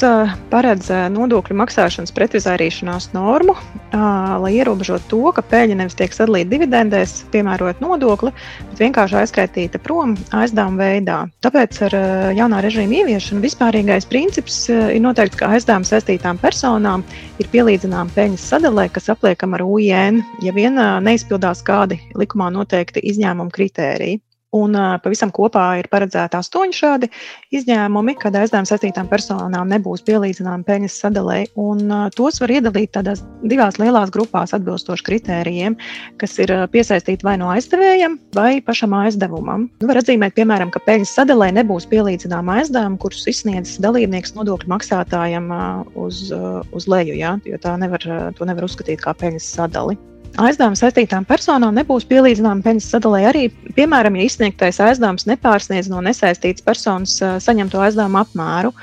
paredz 0.51 0.85
nodokļu 1.09 1.55
maksāšanas 1.57 2.13
pretizvairīšanās 2.13 3.07
normu, 3.15 3.55
lai 3.89 4.51
ierobežotu 4.53 5.07
to, 5.09 5.21
ka 5.33 5.41
peļņa 5.49 5.77
nevis 5.79 5.97
tiek 5.97 6.13
sadalīta 6.13 6.51
dividendēs, 6.51 7.15
piemērojot 7.33 7.81
nodokli, 7.81 8.29
bet 8.69 8.83
vienkārši 8.83 9.17
aizskaitīta 9.23 9.81
prom 9.81 10.13
aizdevuma 10.29 10.85
veidā. 10.85 11.15
Tāpēc 11.41 11.79
ar 11.87 11.95
jaunā 12.37 12.59
režīma 12.61 12.99
ieviešanu 12.99 13.41
vispārīgais 13.47 14.05
princips 14.11 14.59
ir 14.69 15.01
noteikts, 15.01 15.39
ka 15.39 15.49
aizdevuma 15.57 15.89
saistītām 15.89 16.37
personām 16.43 17.01
ir 17.41 17.49
pielīdzināma 17.49 18.13
peļņas 18.13 18.45
sadalē, 18.53 18.91
kas 18.93 19.09
apliekama 19.15 19.57
ar 19.57 19.65
UIN, 19.65 20.21
ja 20.45 20.53
vien 20.53 20.77
neizpildās 20.77 21.65
kādi 21.65 21.97
likumā 22.13 22.51
noteikti 22.53 23.01
izņēmuma 23.09 23.57
kritēriji. 23.57 24.21
Un 24.53 24.75
pavisam 25.01 25.31
kopā 25.33 25.63
ir 25.81 25.87
paredzēti 25.89 26.37
astoņi 26.37 26.77
šādi 26.77 27.09
izņēmumi, 27.57 28.13
kad 28.21 28.35
aizdevuma 28.37 28.69
saistītām 28.69 29.09
personām 29.09 29.71
nebūs 29.71 30.03
pielīdzināma 30.05 30.67
peļņas 30.67 30.97
sadalē. 31.01 31.39
Un, 31.57 31.81
tos 32.13 32.37
var 32.43 32.53
iedalīt 32.53 32.93
tādās 32.93 33.23
divās 33.41 33.79
lielās 33.81 34.13
grupās, 34.13 34.53
atbilstoši 34.53 35.07
kritērijiem, 35.09 35.79
kas 36.21 36.37
ir 36.43 36.53
piesaistīti 36.73 37.25
vai 37.25 37.35
no 37.41 37.49
aizdevējiem, 37.55 38.19
vai 38.37 38.61
pašam 38.61 38.93
aizdevumam. 39.01 39.67
Nu, 39.81 39.89
var 39.89 40.03
atzīmēt, 40.03 40.37
piemēram, 40.37 40.69
ka 40.73 40.83
peļņas 40.85 41.17
sadalē 41.17 41.49
nebūs 41.57 41.89
pielīdzināma 41.89 42.61
aizdevuma, 42.61 43.01
kurus 43.01 43.25
izsniedz 43.33 43.79
dalībnieks 43.83 44.37
nodokļu 44.37 44.69
maksātājam 44.75 45.49
uz, 45.97 46.27
uz 46.29 46.89
leju, 46.89 47.17
ja? 47.17 47.35
jo 47.49 47.57
tā 47.61 47.73
nevar, 47.81 48.05
nevar 48.37 48.69
uzskatīt 48.69 49.01
par 49.01 49.17
peļņas 49.17 49.53
sadali 49.57 49.97
aizdevuma 50.41 50.77
saistītām 50.77 51.25
personām 51.29 51.75
nebūs 51.77 52.05
pielīdzināma 52.09 52.65
peļņas 52.65 52.89
sadalē 52.95 53.23
arī, 53.29 53.47
piemēram, 53.77 54.17
ja 54.17 54.27
izsniegtais 54.27 54.79
aizdevums 54.83 55.27
nepārsniedz 55.29 55.89
no 55.91 56.01
nesaistītas 56.05 56.65
personas 56.65 57.17
saņemto 57.43 57.81
aizdevumu 57.83 58.21
apmēru. 58.23 58.73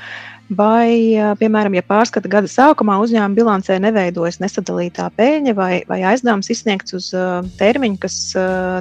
Vai, 0.51 1.15
piemēram, 1.39 1.77
ja 1.77 1.83
pārskata 1.87 2.27
gada 2.27 2.49
sākumā 2.51 2.97
uzņēmuma 2.99 3.37
bilancē 3.37 3.77
neveidojas 3.79 4.41
nesadalītā 4.43 5.05
peļņa 5.15 5.53
vai, 5.55 5.71
vai 5.87 6.01
aizdevums 6.11 6.51
izsniegts 6.51 6.97
uz 6.97 7.07
termiņu, 7.61 8.01
kas 8.03 8.17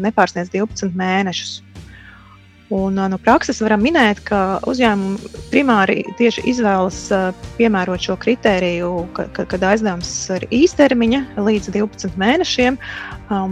nepārsniedz 0.02 0.50
12 0.50 0.98
mēnešus. 0.98 1.60
Un, 2.70 2.94
no 2.94 3.16
prakses 3.18 3.58
varam 3.64 3.80
minēt, 3.82 4.20
ka 4.22 4.60
uzņēmumi 4.70 5.30
primāri 5.50 6.04
tieši 6.20 6.44
izvēlas 6.52 7.00
piemērot 7.56 8.04
šo 8.06 8.14
kritēriju, 8.22 8.90
ka, 9.16 9.24
ka, 9.34 9.44
kad 9.50 9.64
aizdevums 9.72 10.12
ir 10.36 10.46
īstermiņa 10.54 11.24
līdz 11.42 11.72
12 11.74 12.14
mēnešiem. 12.20 12.78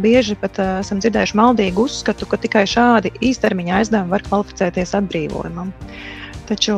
Bieži 0.05 0.39
pat 0.39 0.61
esam 0.63 1.03
dzirdējuši 1.03 1.39
maldīgu 1.41 1.89
uzskatu, 1.89 2.31
ka 2.31 2.39
tikai 2.45 2.63
šādi 2.71 3.11
īstermiņa 3.27 3.81
aizdevumi 3.81 4.15
var 4.15 4.27
kvalificēties 4.31 4.95
atbrīvojumam. 5.01 5.75
Taču 6.49 6.75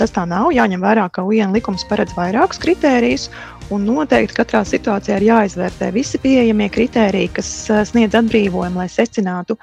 tas 0.00 0.14
tā 0.14 0.22
nav. 0.24 0.50
Jāņem 0.56 0.80
vērā, 0.80 1.08
ka 1.12 1.24
UN 1.28 1.52
likums 1.52 1.84
paredz 1.88 2.14
vairākus 2.16 2.60
kritērijus, 2.62 3.28
Un 3.72 3.86
noteikti 3.88 4.36
katrā 4.36 4.60
situācijā 4.68 5.16
ir 5.16 5.24
jāizvērtē 5.30 5.86
visi 5.94 6.18
pieejamie 6.20 6.66
kritēriji, 6.72 7.30
kas 7.38 7.48
sniedz 7.88 8.16
atbrīvojumu, 8.18 8.82
lai 8.82 8.88
secinātu, 8.92 9.56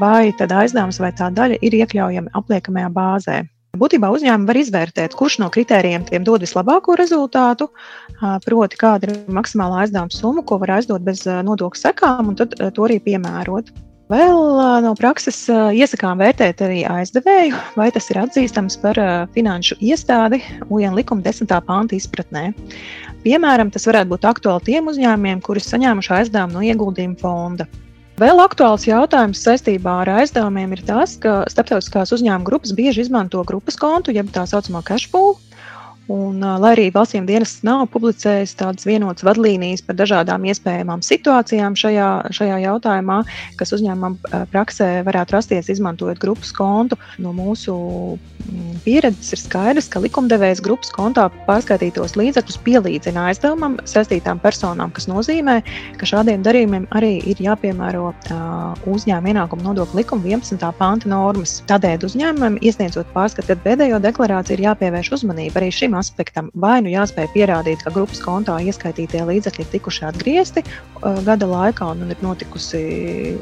vai 0.00 0.34
aizdevums 0.34 1.00
vai 1.00 1.12
tā 1.16 1.30
daļa 1.32 1.56
ir 1.64 1.76
iekļaujami 1.78 2.34
apliekamajā 2.40 2.90
bāzē. 2.92 3.38
Būtībā 3.80 4.10
uzņēmumi 4.12 4.50
var 4.50 4.58
izvērtēt, 4.60 5.16
kurš 5.18 5.38
no 5.42 5.48
kritērijiem 5.54 6.04
tiem 6.10 6.26
dod 6.28 6.44
vislabāko 6.44 6.98
rezultātu, 7.00 7.70
proti, 8.44 8.78
kāda 8.78 9.08
ir 9.08 9.32
maksimālā 9.32 9.86
aizdevuma 9.86 10.14
summa, 10.14 10.44
ko 10.46 10.60
var 10.62 10.76
aizdot 10.76 11.02
bez 11.06 11.24
nodokļu 11.24 11.80
sekām, 11.86 12.30
un 12.30 12.38
tad 12.38 12.54
to 12.54 12.86
arī 12.86 13.00
piemērot. 13.08 13.72
Vēl 14.12 14.58
no 14.84 14.90
prakses 14.98 15.38
iesakām 15.48 16.18
vērtēt 16.20 16.58
arī 16.66 16.82
aizdevēju, 16.84 17.56
vai 17.72 17.86
tas 17.94 18.10
ir 18.12 18.18
atzīstams 18.20 18.76
par 18.82 18.98
finanšu 19.32 19.78
iestādi 19.80 20.42
UN 20.68 20.92
likuma 20.98 21.24
10. 21.24 21.48
pānta 21.64 21.96
izpratnē. 21.96 22.50
Piemēram, 23.24 23.70
tas 23.72 23.88
varētu 23.88 24.12
būt 24.12 24.26
aktuāli 24.28 24.66
tiem 24.68 24.92
uzņēmumiem, 24.92 25.40
kuri 25.46 25.64
saņēmuši 25.64 26.12
aizdevumu 26.18 26.58
no 26.58 26.66
ieguldījuma 26.68 27.16
fonda. 27.22 27.64
Vēl 28.20 28.38
aktuāls 28.44 28.84
jautājums 28.86 29.40
saistībā 29.42 29.96
ar 30.04 30.12
aizdevumiem 30.20 30.76
ir 30.76 30.84
tas, 30.86 31.16
ka 31.18 31.40
starptautiskās 31.50 32.12
uzņēmuma 32.14 32.46
grupas 32.46 32.76
bieži 32.76 33.06
izmanto 33.06 33.40
grupas 33.48 33.80
kontu, 33.80 34.12
jeb 34.14 34.28
tā 34.36 34.44
saucamo 34.46 34.84
cashpool, 34.86 35.38
Un, 36.12 36.36
lai 36.36 36.74
arī 36.74 36.90
valstīm 36.92 37.24
dienas 37.24 37.62
nav 37.64 37.86
publicējis 37.94 38.52
tādas 38.60 38.84
vienotas 38.84 39.24
vadlīnijas 39.24 39.80
par 39.86 39.96
dažādām 39.96 40.42
iespējamām 40.44 41.00
situācijām 41.00 41.78
šajā, 41.80 42.08
šajā 42.28 42.58
jautājumā, 42.60 43.22
kas 43.56 43.72
uzņēmumam 43.72 44.18
praksē 44.52 44.88
varētu 45.06 45.32
rasties 45.38 45.70
izmantojot 45.72 46.20
grupas 46.20 46.52
kontu, 46.52 46.98
no 47.24 47.32
mūsu 47.32 47.76
mm, 48.18 48.82
pieredzes 48.84 49.32
ir 49.32 49.40
skaidrs, 49.40 49.88
ka 49.88 50.02
likumdevējs 50.04 50.60
grupas 50.66 50.92
kontā 50.92 51.30
pārskaitītos 51.48 52.18
līdzekļus 52.20 52.60
pielīdzina 52.68 53.30
aizdevumam 53.30 53.78
saistītām 53.88 54.42
personām, 54.44 54.92
kas 54.92 55.08
nozīmē, 55.08 55.62
ka 55.96 56.10
šādiem 56.10 56.44
darījumiem 56.44 56.84
arī 56.92 57.14
ir 57.32 57.40
jāpiemēro 57.48 58.12
uzņēmuma 58.92 59.32
ienākuma 59.32 59.70
nodokļa 59.70 60.02
likuma 60.02 60.34
11. 60.36 60.68
panta 60.76 61.08
normas. 61.08 61.56
Tādēļ 61.70 62.04
uzņēmumam, 62.10 62.60
iesniedzot 62.60 63.08
pārskatu 63.16 63.56
pēdējo 63.64 64.04
deklarāciju, 64.04 64.58
ir 64.58 64.66
jāpievērš 64.68 65.14
uzmanība 65.16 65.62
arī 65.62 65.72
šim 65.72 65.93
šim 65.94 65.98
aspektam 65.98 66.50
vai 66.54 66.82
nu 66.82 66.90
jāspēj 66.90 67.28
pierādīt, 67.34 67.84
ka 67.84 67.92
grupas 67.94 68.20
kontā 68.22 68.58
ieskaitītie 68.60 69.22
līdzekļi 69.24 69.66
tikuši 69.72 70.04
atgriezti 70.08 70.62
uh, 70.64 71.22
gada 71.24 71.46
laikā 71.46 71.92
un 71.94 72.10
ir 72.10 72.16
notikusi 72.22 73.38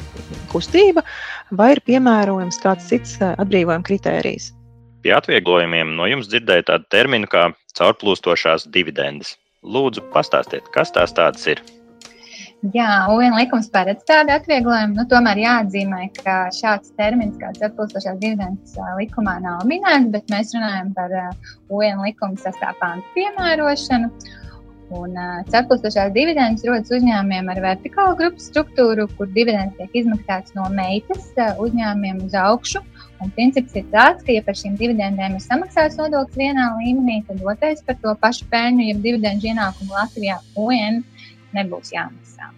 kustība, 0.53 1.03
vai 1.51 1.73
ir 1.73 1.81
piemērojams 1.87 2.61
kāds 2.63 2.89
cits 2.89 3.19
uh, 3.21 3.35
atbrīvojuma 3.39 3.85
kritērijs. 3.85 4.53
Pie 5.03 5.15
atvieglojumiem 5.17 5.97
no 5.97 6.07
jums 6.07 6.29
dzirdēju 6.29 6.69
tādu 6.69 6.85
terminu 6.91 7.27
kā 7.27 7.51
caurplūstošās 7.79 8.69
dividendes. 8.71 9.37
Lūdzu, 9.63 10.03
pastāstiet, 10.13 10.69
kas 10.75 10.93
tās 10.93 11.15
tādas 11.15 11.47
ir? 11.47 11.63
Jā, 12.71 13.09
UN 13.11 13.35
likums 13.35 13.67
paredz 13.75 14.05
tādu 14.07 14.31
atvieglojumu. 14.37 14.95
Nu, 14.95 15.05
tomēr 15.11 15.41
jāatzīmē, 15.43 16.05
ka 16.21 16.37
šāds 16.55 16.93
termins, 16.95 17.35
kāds 17.41 17.65
atpūstošās 17.67 18.21
dividendes 18.21 18.77
likumā, 19.01 19.41
nav 19.43 19.65
minēts, 19.67 20.13
bet 20.15 20.31
mēs 20.31 20.55
runājam 20.55 20.93
par 20.95 21.11
UN 21.75 22.05
likuma 22.05 22.39
sastāvpāntu 22.39 23.03
piemērošanu. 23.17 24.13
Un 24.95 25.19
ceplostošās 25.51 26.15
dividendes 26.15 26.63
rodas 26.69 26.95
uzņēmumiem 26.95 27.51
ar 27.51 27.61
vertikālu 27.65 28.15
grupu 28.21 28.45
struktūru, 28.45 29.09
kur 29.19 29.27
dividendes 29.35 29.81
tiek 29.81 30.03
izmaksātas 30.05 30.55
no 30.55 30.69
meitas 30.71 31.33
uzņēmumiem 31.35 32.23
uz 32.29 32.37
augšu. 32.39 32.85
Un 33.23 33.31
princips 33.35 33.75
ir 33.79 33.89
tāds, 33.91 34.23
ka, 34.23 34.37
ja 34.37 34.43
par 34.47 34.55
šīm 34.59 34.79
dividendēm 34.79 35.35
ir 35.35 35.43
samaksāts 35.43 35.99
nodoklis 35.99 36.39
vienā 36.39 36.69
līmenī, 36.79 37.25
tad 37.27 37.43
otrais 37.43 37.83
par 37.87 37.99
to 38.05 38.15
pašu 38.23 38.47
peļņu, 38.55 38.87
ja 38.93 39.01
dividendžu 39.03 39.51
ienākumu 39.51 39.99
Latvijā 39.99 40.39
UN 40.55 41.03
nebūs 41.57 41.95
jāmaksā. 41.95 42.51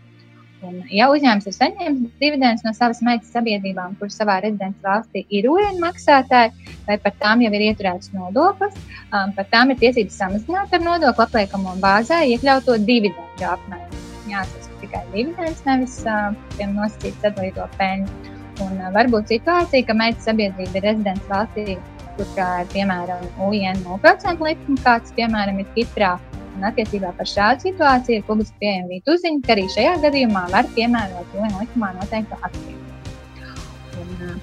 Un, 0.65 0.79
ja 0.93 1.11
uzņēmums 1.13 1.49
ir 1.49 1.55
saņēmis 1.55 2.13
dividendus 2.23 2.65
no 2.65 2.73
savas 2.77 3.03
meitas 3.05 3.33
sabiedrībām, 3.35 3.97
kuras 4.01 4.17
savā 4.17 4.39
rezidents 4.45 4.81
valstī 4.85 5.25
ir 5.29 5.49
ūdeņu 5.51 5.83
maksātāji, 5.83 6.71
vai 6.87 6.97
par 7.05 7.17
tām 7.21 7.43
jau 7.45 7.51
ir 7.59 7.67
ieturēts 7.69 8.15
nodoklis, 8.17 8.79
um, 9.11 9.35
par 9.37 9.49
tām 9.53 9.75
ir 9.75 9.81
tiesības 9.83 10.17
samazināt 10.23 10.73
ar 10.73 10.85
nodokli 10.85 11.27
apliekamo 11.27 11.77
bāzē 11.85 12.23
iekļauto 12.33 12.79
dividendu 12.89 13.49
apmēru. 13.51 14.05
Jāsaka 14.31 14.79
tikai 14.81 15.03
dividends, 15.13 15.65
nevis 15.67 15.99
uh, 16.09 16.31
tiem 16.57 16.73
nosacīts 16.79 17.21
sadalīto 17.21 17.67
peļņu. 17.77 18.33
Un 18.65 18.79
uh, 18.79 18.93
varbūt 18.95 19.35
situācija, 19.35 19.85
ka 19.89 19.99
meitas 19.99 20.31
sabiedrība 20.31 20.81
ir 20.81 20.89
rezidents 20.89 21.29
valstī, 21.29 21.77
kur 22.15 22.31
ir 22.39 22.71
piemēram 22.73 23.27
UN 23.43 23.85
0% 23.85 24.49
likuma, 24.49 24.81
kāds 24.87 25.13
piemēram 25.17 25.61
ir 25.61 25.69
Kiprā, 25.77 26.15
Un 26.55 26.67
attiecībā 26.69 27.11
par 27.19 27.27
šādu 27.27 27.69
situāciju 27.69 28.21
ir 28.21 28.27
publiski 28.29 28.61
pieejama 28.63 28.93
vītuziņa, 28.93 29.43
ka 29.47 29.55
arī 29.57 29.65
šajā 29.75 29.95
gadījumā 30.05 30.45
var 30.53 30.69
piemērot 30.77 31.39
UN 31.41 31.57
likumā 31.61 31.91
noteikto 31.99 32.39
attīstību. 32.41 32.85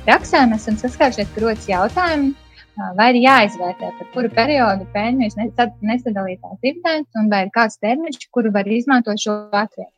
Praksē 0.05 0.43
mēs 0.49 0.65
esam 0.65 0.77
saskārušies 0.81 1.31
ar 1.31 1.45
rotas 1.45 1.69
jautājumu, 1.69 2.33
vai 2.97 3.07
ir 3.13 3.21
jāizvērtē, 3.21 3.93
par 3.97 4.11
kuru 4.15 4.31
periodu 4.35 4.87
peļņu 4.93 5.27
ir 5.27 5.33
nesadalītās 5.87 6.59
dividendes, 6.65 7.09
un 7.19 7.31
vai 7.31 7.45
ir 7.45 7.51
kāds 7.55 7.79
termiņš, 7.83 8.27
kuru 8.35 8.51
var 8.55 8.67
izmantot 8.67 9.21
šo 9.21 9.37
atvieglojumu. 9.51 9.97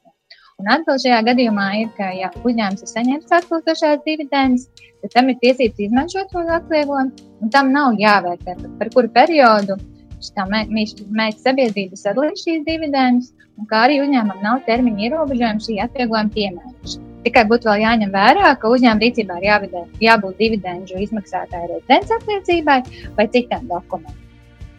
Un 0.62 0.70
atbilde 0.70 1.02
šajā 1.02 1.22
gadījumā 1.30 1.68
ir, 1.82 1.88
ka, 1.98 2.12
ja 2.14 2.30
uzņēmums 2.44 2.86
ir 2.86 2.92
saņēmis 2.92 3.34
atpūtošās 3.40 4.04
dividendes, 4.06 4.68
tad 5.02 5.16
tam 5.16 5.32
ir 5.34 5.40
tiesības 5.42 5.82
izmantot 5.88 6.36
šo 6.36 6.46
atvieglojumu, 6.60 7.32
un 7.42 7.54
tam 7.54 7.74
nav 7.74 7.98
jāvērtē, 8.02 8.58
par 8.80 8.94
kuru 8.94 9.10
periodu 9.18 9.80
tā 10.32 10.46
mērķa 10.48 11.44
sabiedrība 11.44 12.00
sadalīs 12.00 12.44
šīs 12.46 12.64
dividendes, 12.68 13.34
un 13.60 13.68
kā 13.70 13.84
arī 13.88 14.00
uzņēmumam 14.04 14.42
nav 14.46 14.64
termiņa 14.68 15.08
ierobežojuma 15.08 15.66
šī 15.68 15.80
atvieglojuma 15.84 16.34
piemērošana. 16.38 17.12
Tikai 17.24 17.46
būtu 17.48 17.70
vēl 17.70 17.84
jāņem 17.86 18.12
vērā, 18.12 18.50
ka 18.60 18.72
uzņēmuma 18.76 19.04
rīcībā 19.06 19.38
ir 19.40 19.46
jāvidē, 19.48 19.84
jābūt 20.04 20.42
dividendžu 20.42 21.00
izmaksātāja 21.06 21.70
rezidents 21.70 22.12
apliecībai 22.18 22.80
vai 23.18 23.28
citiem 23.36 23.70
dokumentiem. 23.70 24.20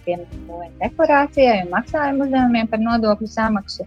piemēram 0.04 0.74
deklarācijai 0.82 1.62
un 1.62 1.70
maksājumu 1.72 2.26
uzdevumiem 2.26 2.68
par 2.68 2.82
nodokļu 2.82 3.28
samaksu, 3.32 3.86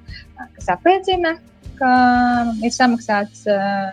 kas 0.55 0.71
apliecina, 0.73 1.35
ka 1.77 1.91
ir 2.65 2.73
samaksāts 2.73 3.45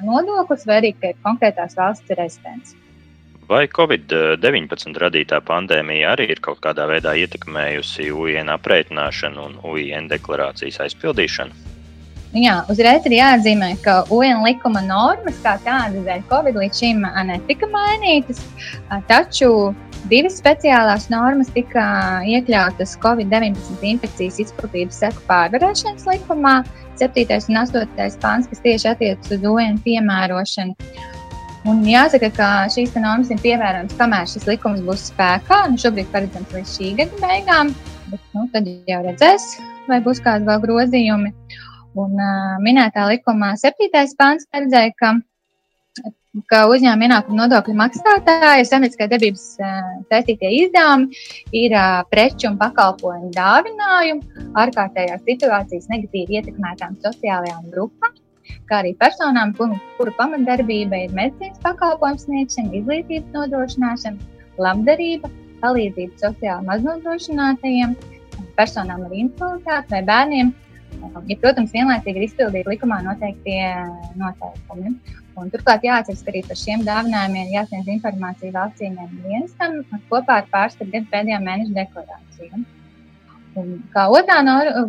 nodoklis 0.07 0.65
vai 0.69 0.81
arī 0.81 0.95
ka 0.97 1.13
ir 1.13 1.21
konkrētās 1.27 1.77
valsts 1.77 2.17
rezidents. 2.17 2.73
Vai 3.45 3.67
Covid-19 3.69 4.97
radītā 5.03 5.43
pandēmija 5.45 6.15
arī 6.15 6.31
ir 6.33 6.39
kaut 6.41 6.63
kādā 6.65 6.87
veidā 6.89 7.13
ietekmējusi 7.21 8.09
UN 8.09 8.49
aprēķināšanu 8.55 9.43
un 9.45 9.59
UN 9.69 10.09
deklarācijas 10.09 10.81
aizpildīšanu? 10.87 11.53
Jā, 12.35 12.55
uzreiz 12.73 13.05
ir 13.07 13.19
jāatzīmē, 13.19 13.69
ka 13.85 14.01
UN 14.11 14.41
likuma 14.47 14.81
normas 14.83 15.37
kā 15.45 15.59
tādas 15.63 16.07
dēļ 16.07 16.25
Covid 16.31 16.57
līdz 16.59 16.81
šim 16.81 17.05
netika 17.29 17.69
mainītas, 17.71 18.41
taču 19.13 19.51
divas 20.11 20.41
speciālās 20.41 21.11
normas 21.13 21.53
tika 21.55 21.85
iekļautas 22.27 22.97
Covid-19 23.05 23.85
infekcijas 23.93 24.41
izplatības 24.49 25.05
seku 25.05 25.21
pārvarēšanas 25.29 26.09
likumā, 26.11 26.63
7. 26.97 27.29
un 27.53 27.61
8. 27.67 28.17
pāns, 28.25 28.49
kas 28.49 28.65
tieši 28.65 28.95
attiecas 28.97 29.37
uz 29.37 29.47
UN 29.53 29.79
piemērošanu. 29.85 31.13
Un 31.65 31.79
jāsaka, 31.89 32.29
ka 32.37 32.47
šīs 32.69 32.93
normas 33.01 33.31
ir 33.33 33.39
pievērojamas, 33.41 33.97
kamēr 33.97 34.27
šis 34.29 34.45
likums 34.51 34.83
būs 34.85 35.07
spēkā. 35.09 35.63
Nu, 35.73 35.79
šobrīd 35.81 36.11
paredzams 36.13 36.51
līdz 36.53 36.73
šī 36.77 36.89
gada 36.99 37.21
beigām, 37.23 37.71
bet 38.11 38.27
nu, 38.37 38.43
tad 38.53 38.69
jau 38.91 38.99
redzēs, 39.07 39.47
vai 39.89 40.03
būs 40.05 40.21
kādi 40.25 40.45
vēl 40.45 40.61
grozījumi. 40.61 41.31
Un, 41.97 42.19
uh, 42.21 42.59
minētā 42.61 43.07
likumā 43.09 43.55
7. 43.57 43.89
pāns 44.19 44.45
paredzēja, 44.53 44.93
ka, 44.99 45.15
ka 46.53 46.61
uzņēmuma 46.69 47.09
ienākuma 47.09 47.47
nodokļu 47.47 47.77
maksātāja 47.81 48.67
saimnieciskā 48.69 49.09
darbības 49.15 49.47
uh, 49.63 49.79
saistītie 50.13 50.51
izdevumi 50.59 51.23
ir 51.63 51.79
uh, 51.79 52.03
preču 52.13 52.51
un 52.51 52.59
pakalpojumu 52.61 53.33
dāvinājumi 53.39 54.51
ārkārtējās 54.67 55.25
situācijas 55.31 55.89
negatīvi 55.95 56.43
ietekmētām 56.43 57.01
sociālajām 57.07 57.73
grupām 57.73 58.21
kā 58.69 58.81
arī 58.83 58.95
personām, 59.01 59.55
kuru, 59.59 59.79
kuru 59.99 60.15
pamatdarbība 60.19 61.05
ir 61.07 61.15
medicīnas 61.17 61.63
pakalpojumu 61.65 62.23
sniegšana, 62.25 62.75
izglītības 62.81 63.33
nodrošināšana, 63.37 64.35
labdarība, 64.65 65.31
palīdzība 65.63 66.21
sociāli 66.21 66.69
maznodrošinātajiem, 66.69 67.97
personām 68.59 69.07
ar 69.07 69.17
invaliditāti 69.17 69.95
vai 69.97 70.03
bērniem, 70.11 70.53
ja, 71.29 71.37
protams, 71.43 71.73
vienlaicīgi 71.75 72.21
ir 72.21 72.29
izpildīti 72.29 72.75
likumā 72.75 73.01
noteiktie 73.07 73.59
noteikumi. 74.21 74.95
Un, 75.35 75.51
turklāt 75.51 75.83
jāatcerās, 75.83 76.23
ka 76.23 76.31
arī 76.31 76.45
par 76.47 76.59
šiem 76.61 76.85
dāvinājumiem 76.87 77.51
jāsniedz 77.57 77.91
informācija 77.97 78.55
valsts 78.55 78.85
ieņēmuma 78.87 79.25
dienestam 79.27 79.81
kopā 80.13 80.41
ar 80.43 80.51
pārskatu 80.53 80.93
gadu 80.93 81.11
pēdējā 81.11 81.41
mēneša 81.43 81.75
deklarāciju. 81.81 82.63
Kā, 83.95 84.09
otrā, 84.11 84.41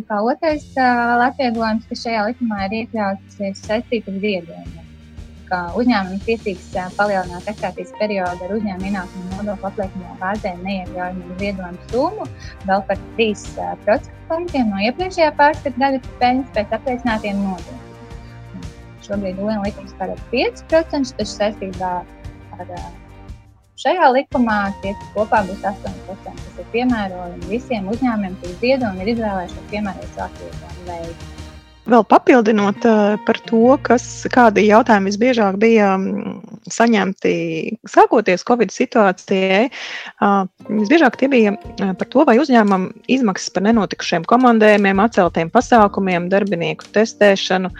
kā 0.08 0.16
otrais 0.26 0.64
uh, 0.74 1.22
atvieglojums, 1.28 1.86
kas 1.90 2.02
šajā 2.02 2.24
likumā 2.32 2.64
ir 2.66 2.80
iekļauts, 2.80 3.38
ir 3.38 3.54
saistīts 3.60 4.10
ar 4.10 4.18
ziedojumiem 4.24 4.86
ka 5.50 5.60
uzņēmums 5.78 6.24
tiesīgs 6.26 6.68
palielināt 6.96 7.46
taksācijas 7.46 7.92
periodu 8.00 8.46
ar 8.46 8.54
uzņēmuma 8.56 8.90
ienākumu 8.90 9.38
nodokļu 9.38 9.68
apliekamajā 9.70 10.16
bāzē 10.22 10.52
neiekļaujumu 10.64 11.38
ziedojumu 11.42 11.88
summu 11.92 12.28
vēl 12.66 12.84
par 12.90 13.02
3% 13.20 14.64
no 14.72 14.82
iepriekšējā 14.88 15.32
pārskata 15.40 15.82
gada 15.84 16.02
peļņas 16.22 16.54
pēc 16.58 16.76
apliecinātiem 16.80 17.42
nodokļiem. 17.46 17.82
Šobrīd 19.06 19.42
likums 19.62 19.98
paredz 20.00 20.22
5%, 20.34 21.14
taču 21.18 21.32
saistībā 21.32 21.92
ar 22.58 22.72
šajā 23.80 24.10
likumā 24.16 24.58
tie 24.82 24.94
kopā 25.14 25.42
būs 25.48 25.64
8%. 25.70 26.18
Tas 26.24 26.60
ir 26.62 26.68
piemērojami 26.74 27.50
visiem 27.52 27.88
uzņēmumiem, 27.92 28.36
kas 28.42 28.60
ziedo 28.64 28.92
un 28.92 29.00
ir 29.04 29.14
izvēlējušies 29.14 29.72
piemērot 29.72 30.20
savu 30.20 30.52
veidu. 30.88 31.35
Vēl 31.86 32.02
papildinot 32.10 32.82
uh, 32.88 33.14
par 33.26 33.38
to, 33.46 33.76
kas, 33.86 34.04
kādi 34.34 34.64
jautājumi 34.66 35.12
visbiežāk 35.12 35.58
bija 35.62 35.92
um, 35.94 36.40
saņemti 36.72 37.34
sākoties 37.86 38.42
Covid 38.48 38.74
situācijai, 38.74 39.68
uh, 39.70 40.48
visbiežāk 40.66 41.18
tie 41.20 41.28
bija 41.30 41.52
uh, 41.54 41.92
par 41.98 42.10
to, 42.10 42.24
vai 42.26 42.40
uzņēmumam 42.42 42.88
izmaksas 43.12 43.54
par 43.54 43.68
nenotikušiem 43.68 44.26
komandējumiem, 44.26 45.02
atceltiem 45.04 45.52
pasākumiem, 45.54 46.26
darbinieku 46.32 46.90
testēšanu, 46.96 47.70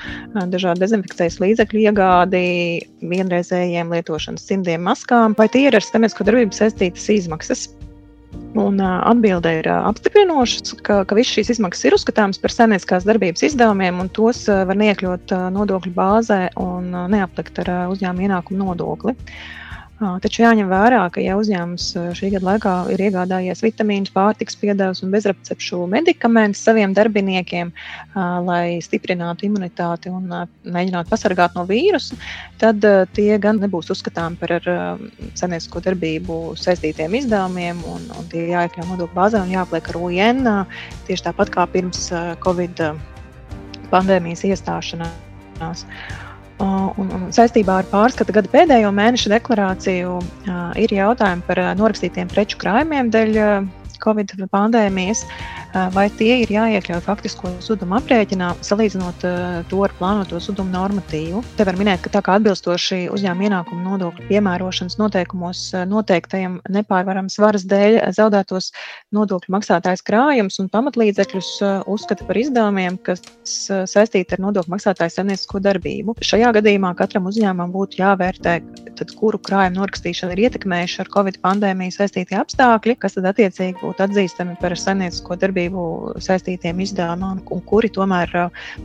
dažādu 0.55 0.85
dezinfekcijas 0.85 1.41
līdzekļu 1.43 1.83
iegādi, 1.89 2.45
vienreizējiem 3.03 3.91
lietošanas 3.97 4.47
cimdiem 4.47 4.87
maskām, 4.87 5.35
vai 5.35 5.51
tie 5.51 5.67
ir 5.67 5.81
ar 5.81 5.83
saimniecisko 5.83 6.29
darbību 6.31 6.55
saistītas 6.55 7.11
izmaksas. 7.17 7.67
Un 8.57 8.81
atbilde 8.81 9.51
ir 9.59 9.67
apstiprinoša, 9.69 10.79
ka, 10.85 11.03
ka 11.09 11.17
visas 11.19 11.35
šīs 11.37 11.51
izmaksas 11.57 11.89
ir 11.89 11.97
uzskatāmas 11.97 12.41
par 12.41 12.55
saimnieciskās 12.55 13.05
darbības 13.09 13.45
izdevumiem, 13.51 14.01
un 14.01 14.09
tos 14.17 14.47
var 14.49 14.81
iekļaut 14.89 15.35
nodokļu 15.53 15.93
bāzē 15.97 16.41
un 16.61 16.89
neaplikt 17.13 17.61
ar 17.65 17.93
uzņēmuma 17.93 18.29
ienākumu 18.29 18.65
nodokli. 18.65 19.17
Taču 19.97 20.43
jāņem 20.43 20.69
vērā, 20.69 20.99
ka 21.09 21.23
ja 21.25 21.39
uzņēmums 21.41 21.85
šī 22.19 22.29
gada 22.35 22.45
laikā 22.51 22.73
ir 22.93 23.01
iegādājies 23.07 23.63
vitamīnus, 23.65 24.13
pārtiks 24.13 24.59
piedevus 24.61 25.01
un 25.01 25.15
bezrecepšu 25.15 25.79
medikamentus 25.89 26.61
saviem 26.69 26.93
darbiniekiem, 26.97 27.71
lai 28.45 28.77
stiprinātu 28.85 29.49
imunitāti 29.49 30.13
un 30.13 30.29
mēģinātu 30.29 31.09
pasargāt 31.09 31.57
no 31.57 31.65
vīrusu, 31.71 32.19
tad 32.61 32.85
tie 33.17 33.31
gan 33.41 33.63
nebūs 33.63 33.89
uzskatāmi 33.97 34.37
par 34.43 34.59
ar 34.59 34.69
saimniecisko 35.33 35.81
darbību 35.89 36.39
saistītiem 36.61 37.17
izdevumiem, 37.23 37.81
un, 37.89 38.05
un 38.21 38.29
tie 38.29 38.51
jāiekļauj 38.51 38.91
nodokļu 38.93 39.17
bāzē 39.17 39.41
un 39.47 39.57
jāpliek 39.57 39.89
ar 39.95 40.01
UN 40.03 40.45
tieši 41.09 41.31
tāpat 41.31 41.55
kā 41.57 41.65
pirms 41.73 42.11
Covid 42.45 42.85
pandēmijas 43.89 44.45
iestāšanās. 44.53 45.89
Un, 46.63 47.11
un 47.13 47.25
saistībā 47.37 47.83
ar 47.83 47.89
pārskata 47.91 48.33
gada 48.33 48.49
pēdējo 48.49 48.89
mēnešu 48.97 49.29
deklarāciju 49.29 50.15
ir 50.81 50.95
jautājumi 50.97 51.45
par 51.45 51.61
norakstītiem 51.77 52.31
preču 52.33 52.57
krājumiem 52.63 53.11
dēļ 53.13 53.37
Covid 54.03 54.35
pandēmijas. 54.53 55.25
Vai 55.93 56.07
tie 56.17 56.39
ir 56.41 56.51
jāiekļauj 56.55 57.03
faktisko 57.05 57.51
zudumu 57.61 57.99
aprēķinā, 57.99 58.53
salīdzinot 58.65 59.25
to 59.69 59.81
ar 59.85 59.93
plānoto 59.99 60.39
zudumu 60.41 60.73
normatīvu. 60.73 61.43
Te 61.59 61.67
var 61.69 61.77
minēt, 61.77 62.01
ka 62.05 62.13
tā 62.15 62.23
kā 62.25 62.39
atbilstoši 62.39 63.03
uzņēmuma 63.13 63.49
ienākuma 63.51 63.85
nodokļu 63.91 64.29
piemērošanas 64.31 64.97
noteikumos 65.01 65.61
noteiktajam 65.91 66.59
nepārvarams 66.73 67.37
varas 67.43 67.67
dēļ 67.69 67.99
zaudētos 68.17 68.71
nodokļu 69.17 69.53
maksātājs 69.57 70.05
krājums 70.07 70.57
un 70.63 70.71
pamatlīdzekļus 70.73 71.51
uzskata 71.93 72.25
par 72.25 72.41
izdevumiem, 72.41 72.97
kas 73.05 73.21
saistīti 73.45 74.39
ar 74.39 74.45
nodokļu 74.47 74.73
maksātāju 74.79 75.13
saimniecisko 75.13 75.61
darbību. 75.67 76.17
Šajā 76.25 76.55
gadījumā 76.57 76.95
katram 76.97 77.29
uzņēmumam 77.29 77.75
būtu 77.77 78.01
jāvērtē, 78.01 78.57
tad, 78.97 79.13
kuru 79.21 79.41
krājumu 79.45 79.83
norakstīšanu 79.83 80.33
ir 80.33 80.47
ietekmējuši 80.47 81.03
ar 81.05 81.13
Covid 81.13 81.41
pandēmiju 81.45 81.95
saistītie 81.99 82.39
apstākļi, 82.41 82.97
kas 83.03 83.19
tad 83.19 83.29
attiecīgi 83.33 83.86
būtu 83.87 84.07
atzīstami 84.07 84.57
par 84.61 84.75
saimniecisko 84.77 85.39
darbību 85.41 85.83
saistītiem 86.23 86.83
izdevumiem, 86.85 87.43
un 87.55 87.65
kuri 87.71 87.91
tomēr 87.95 88.33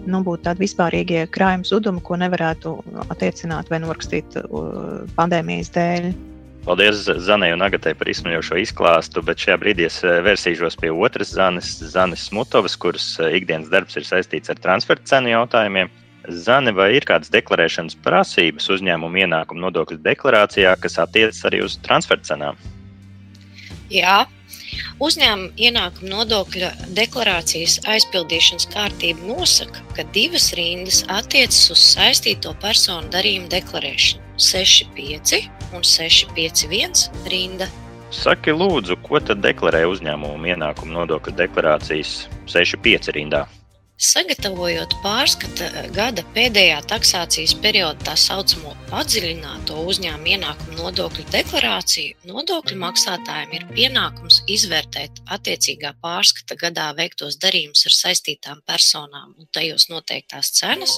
nu, 0.06 0.22
būtu 0.26 0.46
tādi 0.48 0.68
vispārīgie 0.68 1.28
krājuma 1.34 1.68
zudumi, 1.68 2.04
ko 2.06 2.20
nevarētu 2.22 2.76
attiecināt 3.10 3.72
vai 3.74 3.82
norakstīt 3.84 4.38
pandēmijas 5.18 5.74
dēļ. 5.78 6.12
Paldies 6.62 7.08
Zanai 7.26 7.50
un 7.56 7.64
Agatē 7.66 7.96
par 7.98 8.10
izsmeļošo 8.12 8.60
izklāstu, 8.62 9.24
bet 9.26 9.42
šajā 9.42 9.56
brīdī 9.64 9.88
es 9.88 9.96
vērsīšos 10.06 10.78
pie 10.78 10.92
otras 10.94 11.32
Zanes, 11.34 11.72
Zanes 11.90 12.28
Smutovas, 12.30 12.76
kuras 12.78 13.16
ikdienas 13.34 13.72
darbs 13.74 13.98
ir 13.98 14.06
saistīts 14.06 14.54
ar 14.54 14.62
transferta 14.62 15.16
cenu 15.16 15.34
jautājumiem. 15.34 15.90
Zane, 16.30 16.70
vai 16.78 16.92
ir 16.94 17.08
kādas 17.10 17.32
deklarēšanas 17.34 17.98
prasības 18.06 18.70
uzņēmuma 18.76 19.24
ienākuma 19.24 19.64
nodokļu 19.64 19.98
deklarācijā, 20.06 20.76
kas 20.84 21.00
attiecas 21.02 21.42
arī 21.50 21.64
uz 21.66 21.80
transferta 21.82 22.36
cenām? 22.36 22.60
Jā, 23.90 24.20
Uzņēmuma 25.00 25.54
ienākuma 25.56 26.10
nodokļa 26.12 26.72
deklarācijas 26.98 27.80
aizpildīšanas 27.90 28.68
kārtība 28.74 29.24
nosaka, 29.30 29.86
ka 29.96 30.04
divas 30.16 30.52
rindas 30.58 31.04
attiecas 31.08 31.70
uz 31.72 31.86
saistīto 31.94 32.54
personu 32.62 33.08
darījumu 33.14 33.48
deklarēšanu- 33.54 34.22
6,5 34.52 35.48
un 35.74 35.82
6,51 35.84 37.10
rinda. 37.30 37.70
Saki, 38.12 38.52
lūdzu, 38.52 39.00
ko 39.08 39.20
tad 39.24 39.40
deklarē 39.40 39.86
uzņēmuma 39.88 40.56
ienākuma 40.56 41.00
nodokļa 41.00 41.38
deklarācijas 41.46 42.28
6,5 42.46 43.12
rindā? 43.16 43.48
Sagatavojot 44.02 44.96
pārskata 45.04 45.68
gada 45.94 46.24
pēdējā 46.34 46.80
taksācijas 46.90 47.52
perioda 47.62 48.02
tā 48.08 48.16
saucamo 48.18 48.72
padziļināto 48.90 49.76
uzņēmuma 49.92 50.32
ienākumu 50.32 50.78
nodokļu 50.80 51.26
deklarāciju, 51.30 52.16
nodokļu 52.26 52.80
maksātājiem 52.82 53.54
ir 53.60 53.66
pienākums 53.76 54.40
izvērtēt 54.50 55.22
attiecīgā 55.36 55.92
pārskata 56.02 56.58
gadā 56.64 56.88
veiktos 56.98 57.38
darījumus 57.44 57.86
ar 57.92 57.96
saistītām 58.00 58.64
personām 58.66 59.36
un 59.38 59.50
tajos 59.54 59.86
noteiktās 59.92 60.50
cenas, 60.58 60.98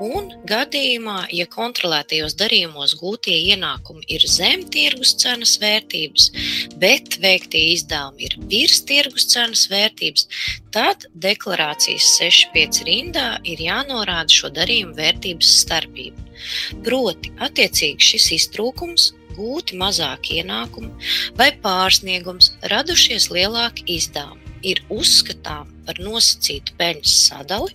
un 0.00 0.32
gadījumā, 0.48 1.26
ja 1.36 1.44
kontrolētajos 1.52 2.38
darījumos 2.40 2.96
gūtie 3.02 3.36
ienākumi 3.52 4.08
ir 4.16 4.24
zem 4.24 4.64
tirgus 4.72 5.12
cenas 5.20 5.58
vērtības, 5.60 6.32
bet 6.80 7.20
veiktie 7.20 7.66
izdevumi 7.74 8.30
ir 8.30 8.40
virs 8.48 8.80
tirgus 8.88 9.28
cenas 9.28 9.68
vērtības, 9.68 10.26
tad 10.72 11.04
deklarācijas 11.20 12.10
65 12.30 12.84
rindā 12.86 13.28
ir 13.48 13.62
jānorāda 13.64 14.30
šo 14.30 14.50
darījumu 14.54 14.94
vērtības 14.98 15.54
starpība. 15.64 16.26
Proti, 16.86 17.32
attiecīgi 17.42 18.12
šis 18.12 18.28
iztrūkums, 18.38 19.10
gūti 19.34 19.78
mazāki 19.80 20.40
ienākumi 20.40 21.10
vai 21.38 21.50
pārsniegums, 21.64 22.54
radušies 22.70 23.30
lielāki 23.34 23.86
izdevumi, 23.96 24.50
ir 24.66 24.82
uzskatām 24.92 25.70
par 25.86 25.98
nosacītu 26.04 26.74
peļņas 26.78 27.14
sadali 27.30 27.72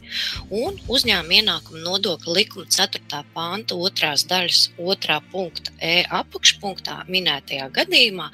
un 0.53 0.77
uzņēmuma 0.91 1.39
ienākuma 1.39 1.81
nodokļa 1.81 2.35
likuma 2.37 2.69
4. 2.71 3.23
panta 3.33 3.75
2. 3.81 4.11
daļas 4.29 4.61
2. 4.77 5.17
punkta 5.33 5.73
E 5.81 6.05
apakšpunktā 6.21 7.01
minētajā 7.09 7.67
gadījumā 7.75 8.29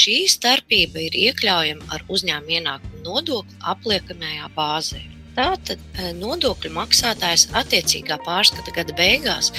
šī 0.00 0.18
starpība 0.32 1.06
ir 1.10 1.22
iekļaujama 1.28 1.92
ar 1.94 2.04
uzņēmuma 2.08 2.58
ienākuma 2.58 3.06
nodokli 3.06 3.64
apliekamajā 3.74 4.52
bāzē. 4.56 5.04
Tātad 5.36 5.78
eh, 5.78 6.10
nodokļu 6.18 6.72
maksātājs 6.74 7.46
attiecīgā 7.56 8.18
pārskata 8.26 8.74
gada 8.74 8.94
beigās 8.98 9.52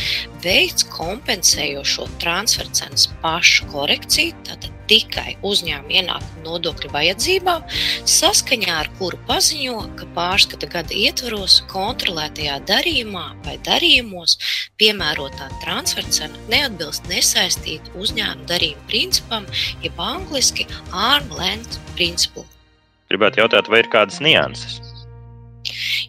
veids 0.44 0.84
kompensējošo 0.92 2.10
transfercenas 2.22 3.08
pašu 3.24 3.70
korekciju, 3.72 4.36
tātad 4.48 4.82
tikai 4.92 5.38
uzņēmuma 5.48 5.96
ienākuma 6.02 6.44
nodokļu 6.44 6.92
vajadzībām, 6.92 7.64
saskaņā 8.12 8.76
ar 8.82 8.92
kuru 9.00 9.20
paziņo, 9.30 9.78
ka 10.00 10.10
pārskata 10.18 10.68
gada 10.76 10.98
ietvaros 10.98 11.62
kontrolētajā 11.72 12.60
darījumā 12.68 13.26
vai 13.46 13.56
darījumos 13.68 14.38
piemērotā 14.82 15.48
transfercena 15.64 16.46
neatbilst 16.52 17.08
nesaistītu 17.12 17.96
uzņēmuma 18.04 18.50
darījuma 18.52 18.88
principam, 18.92 19.48
jeb 19.86 20.04
angliski 20.04 20.68
arm 20.92 21.32
length 21.40 21.80
principu. 21.96 22.44
Gribētu 23.12 23.46
jautāt, 23.46 23.72
vai 23.72 23.86
ir 23.86 23.92
kādas 23.92 24.20
nianses? 24.24 24.91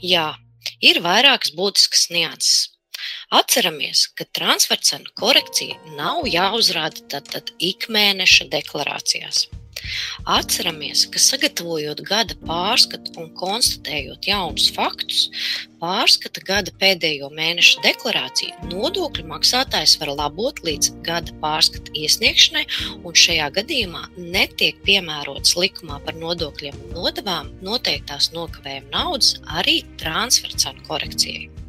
Jā, 0.02 0.32
ir 0.80 1.02
vairākas 1.04 1.54
būtiskas 1.56 2.08
nianses. 2.11 2.68
Atceramies, 3.32 4.04
ka 4.14 4.26
transfercenu 4.37 5.11
korekcija 5.18 5.96
nav 5.96 6.28
jāuzrāda 6.28 7.02
tad, 7.08 7.32
tad 7.32 7.50
ikmēneša 7.58 8.46
deklarācijās. 8.52 9.46
Atceramies, 10.29 11.05
ka 11.11 11.21
sagatavojot 11.23 12.03
gada 12.07 12.37
pārskatu 12.47 13.14
un 13.23 13.31
konstatējot 13.38 14.29
jaunus 14.29 14.68
faktus, 14.75 15.23
pārskata 15.83 16.42
gada 16.47 16.75
pēdējo 16.79 17.31
mēnešu 17.35 17.83
deklarāciju 17.87 18.71
nodokļu 18.71 19.27
maksātājs 19.31 19.97
var 20.03 20.12
labot 20.14 20.62
līdz 20.66 20.92
gada 21.07 21.35
pārskata 21.42 21.95
iesniegšanai, 21.99 22.66
un 23.03 23.18
šajā 23.25 23.49
gadījumā 23.59 24.05
netiek 24.18 24.79
piemērots 24.87 25.57
likumā 25.59 25.99
par 26.07 26.18
nodokļiem 26.21 26.79
un 26.87 26.95
nodevām 27.01 27.51
noteiktās 27.66 28.31
nokavējuma 28.37 28.95
naudas 28.95 29.35
arī 29.59 29.81
transfercenu 30.03 30.87
korekcijai. 30.87 31.62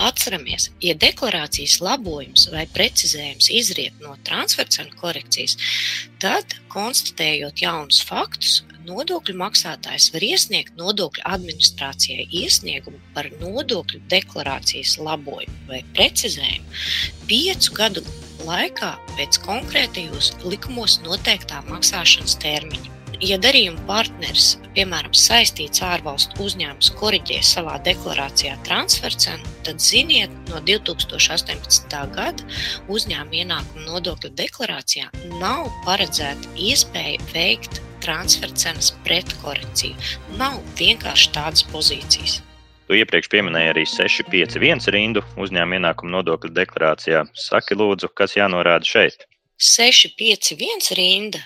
Atceramies, 0.00 0.70
ja 0.80 0.94
deklarācijas 0.96 1.76
labojums 1.84 2.46
vai 2.52 2.64
precizējums 2.72 3.50
izriet 3.52 4.00
no 4.00 4.14
transfercenu 4.24 4.94
korekcijas, 5.00 5.58
tad, 6.22 6.56
konstatējot 6.72 7.60
jaunus 7.60 8.00
faktus, 8.08 8.62
nodokļu 8.88 9.36
maksātājs 9.40 10.08
var 10.14 10.24
iesniegt 10.24 10.78
nodokļu 10.80 11.24
administrācijai 11.28 12.26
iesniegumu 12.42 13.00
par 13.16 13.28
nodokļu 13.42 14.00
deklarācijas 14.12 14.96
labojumu 15.02 15.68
vai 15.68 15.82
precizējumu 15.96 17.26
piecu 17.28 17.76
gadu 17.76 18.04
laikā 18.48 18.94
pēc 19.18 19.42
konkrētajos 19.44 20.32
likumos 20.46 20.96
noteiktā 21.04 21.60
maksāšanas 21.68 22.38
termiņa 22.40 22.99
ja 23.24 23.36
darījuma 23.40 23.82
partneris, 23.88 24.54
piemēram, 24.76 25.12
saistīts 25.16 25.82
ārvalstu 25.84 26.40
uzņēmums, 26.44 26.90
korģē 26.98 27.40
savā 27.44 27.76
deklarācijā 27.84 28.56
transfer 28.66 29.14
cenu, 29.24 29.54
tad 29.66 29.82
ziniet, 29.84 30.32
no 30.50 30.60
2018. 30.66 31.96
gada 32.14 32.48
uzņēmuma 32.92 33.40
ienākuma 33.42 33.86
nodokļu 33.86 34.32
deklarācijā 34.40 35.10
nav 35.40 35.68
paredzēta 35.86 36.54
iespēja 36.56 37.20
veikt 37.34 37.82
transfer 38.00 38.52
cenas 38.56 38.92
pretkorekciju. 39.04 39.96
Nav 40.40 40.60
vienkārši 40.80 41.34
tādas 41.36 41.66
pozīcijas. 41.72 42.40
Tu 42.90 42.98
iepriekš 42.98 43.28
pieminēji 43.30 43.70
arī 43.70 43.84
651 43.86 44.88
rindu 44.90 45.22
uzņēmuma 45.38 45.78
ienākuma 45.78 46.16
nodokļa 46.16 46.56
deklarācijā. 46.56 47.26
Saki, 47.38 47.76
lūdzu, 47.78 48.10
kas 48.18 48.34
jānorāda 48.38 48.88
šeit? 48.88 49.29
651 49.60 50.94
rinda 50.96 51.40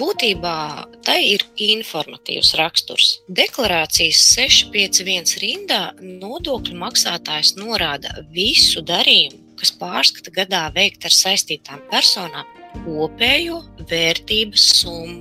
būtībā 0.00 0.58
tai 1.04 1.18
ir 1.34 1.44
informatīvs 1.60 2.54
raksturs. 2.56 3.08
Deklarācijas 3.28 4.22
651 4.32 5.36
rindā 5.42 5.80
nodokļu 6.00 6.78
maksātājs 6.80 7.54
norāda 7.60 8.14
visu 8.32 8.80
darījumu, 8.80 9.42
kas 9.60 9.74
pārskata 9.76 10.32
gadā 10.34 10.62
veikt 10.74 11.04
ar 11.04 11.12
saistītām 11.12 11.84
personām, 11.92 12.48
kopējo 12.86 13.60
vērtības 13.90 14.64
summu. 14.80 15.20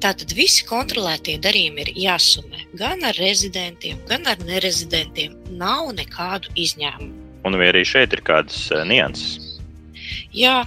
Tātad 0.00 0.30
visi 0.38 0.62
kontrolētie 0.68 1.34
darījumi 1.42 1.82
ir 1.82 1.90
jāsumē 2.04 2.62
gan 2.78 3.02
ar 3.04 3.18
rezidentiem, 3.18 3.98
gan 4.06 4.30
ar 4.30 4.38
nerezidentiem. 4.46 5.34
Nav 5.58 5.90
nekādu 5.98 6.54
izņēmumu. 6.54 7.26
Un 7.44 7.58
vai 7.58 7.72
arī 7.74 7.82
šeit 7.84 8.14
ir 8.14 8.22
kādas 8.24 8.70
nianses? 8.88 9.58
Jā, 10.32 10.62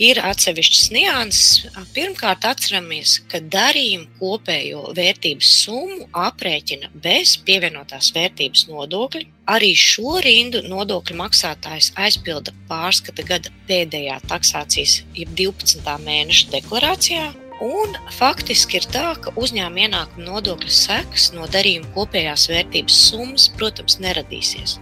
ir 0.00 0.20
atsevišķas 0.22 0.90
nianses. 0.94 1.78
Pirmkārt, 1.96 2.44
atceramies, 2.48 3.18
ka 3.30 3.40
darījumu 3.40 4.08
kopējo 4.20 4.82
vērtības 4.96 5.52
summu 5.62 6.10
aprēķina 6.26 6.92
bez 7.04 7.36
pievienotās 7.46 8.12
vērtības 8.16 8.66
nodokļa. 8.70 9.24
Arī 9.46 9.72
šo 9.78 10.18
rindu 10.24 10.64
nodokļu 10.66 11.16
maksātājs 11.20 11.92
aizpilda 12.02 12.54
pārskata 12.70 13.22
gada 13.26 13.52
pēdējā 13.68 14.18
taksācijas, 14.26 15.00
jeb 15.14 15.34
12. 15.38 15.98
mēneša 16.06 16.54
deklarācijā, 16.56 17.26
Un 17.56 17.94
faktiski 18.12 18.76
ir 18.76 18.84
tā, 18.92 19.14
ka 19.16 19.32
uzņēmuma 19.40 19.86
ienākuma 19.86 20.26
nodokļa 20.26 20.72
sekas 20.76 21.30
no 21.32 21.46
darījuma 21.48 21.88
kopējās 21.94 22.50
vērtības 22.52 22.98
summas, 23.08 23.46
protams, 23.56 23.96
neradīsies. 24.04 24.76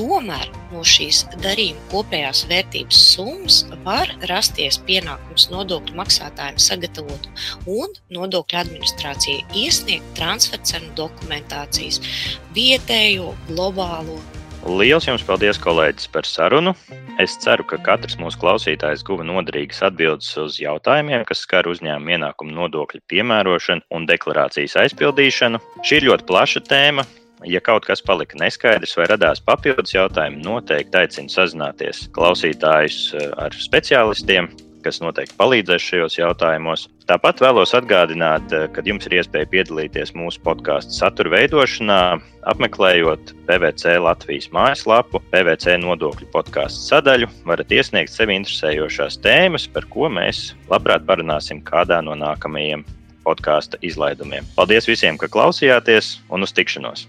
Tomēr 0.00 0.46
no 0.70 0.80
šīs 0.80 1.26
darījuma 1.44 1.82
kopējās 1.90 2.46
vērtības 2.48 3.00
summas 3.10 3.58
var 3.84 4.08
rasties 4.30 4.78
pienākums 4.86 5.50
nodokļu 5.52 5.98
maksātājiem 5.98 6.56
sagatavot 6.56 7.28
un 7.68 7.92
nodokļu 8.16 8.60
administrācijai 8.62 9.44
iesniegt 9.60 10.08
transfercenu 10.16 10.88
dokumentācijas 10.96 12.00
vietējo, 12.56 13.34
globālo. 13.50 14.16
Lielas 14.64 15.04
jums 15.04 15.26
paldies, 15.28 15.60
kolēģis, 15.60 16.08
par 16.16 16.24
sarunu. 16.28 16.72
Es 17.20 17.36
ceru, 17.44 17.68
ka 17.68 17.76
katrs 17.84 18.16
mūsu 18.20 18.40
klausītājs 18.40 19.04
guva 19.04 19.28
noderīgas 19.28 19.84
atbildes 19.90 20.32
uz 20.40 20.56
jautājumiem, 20.64 21.28
kas 21.28 21.44
skar 21.44 21.68
uzņēmuma 21.68 22.16
ienākuma 22.16 22.56
nodokļu 22.56 23.04
piemērošanu 23.12 23.84
un 23.92 24.08
deklarācijas 24.08 24.80
aizpildīšanu. 24.86 25.60
Šī 25.84 26.00
ir 26.00 26.08
ļoti 26.08 26.28
plaša 26.28 26.68
tēma, 26.72 27.04
Ja 27.48 27.60
kaut 27.64 27.86
kas 27.88 28.02
palika 28.04 28.36
neskaidrs 28.40 28.96
vai 28.98 29.06
radās 29.08 29.40
papildus 29.40 29.94
jautājumi, 29.94 30.42
noteikti 30.44 30.98
aicinu 31.00 31.32
sazināties 31.32 32.08
klausītājus 32.16 32.98
eh, 33.16 33.30
ar 33.40 33.54
speciālistiem, 33.56 34.50
kas 34.84 35.00
noteikti 35.00 35.36
palīdzēs 35.38 35.86
šajos 35.86 36.18
jautājumos. 36.18 36.86
Tāpat 37.08 37.40
vēlos 37.40 37.72
atgādināt, 37.76 38.52
eh, 38.52 38.66
ka 38.74 38.84
jums 38.84 39.08
ir 39.08 39.16
iespēja 39.20 39.48
piedalīties 39.54 40.12
mūsu 40.18 40.42
podkāstu 40.44 40.92
satura 40.98 41.32
veidošanā, 41.38 42.00
apmeklējot 42.52 43.32
PVC 43.48 43.96
Latvijas 44.04 44.50
mājaslapu, 44.52 45.22
PVC 45.32 45.78
nodokļu 45.80 46.28
podkāstu 46.34 46.90
sadaļu. 46.90 47.30
varat 47.48 47.72
iesniegt 47.72 48.12
sevi 48.12 48.36
interesējošās 48.36 49.16
tēmas, 49.24 49.64
par 49.72 49.88
ko 49.88 50.10
mēs 50.12 50.52
labprāt 50.68 51.06
parunāsim 51.06 51.62
kādā 51.64 52.02
no 52.04 52.12
nākamajiem 52.12 52.84
podkāstu 53.24 53.80
izlaidumiem. 53.80 54.44
Paldies 54.56 54.86
visiem, 54.86 55.16
ka 55.16 55.26
klausījāties 55.28 56.20
un 56.30 56.42
uz 56.42 56.52
tikšanos! 56.52 57.08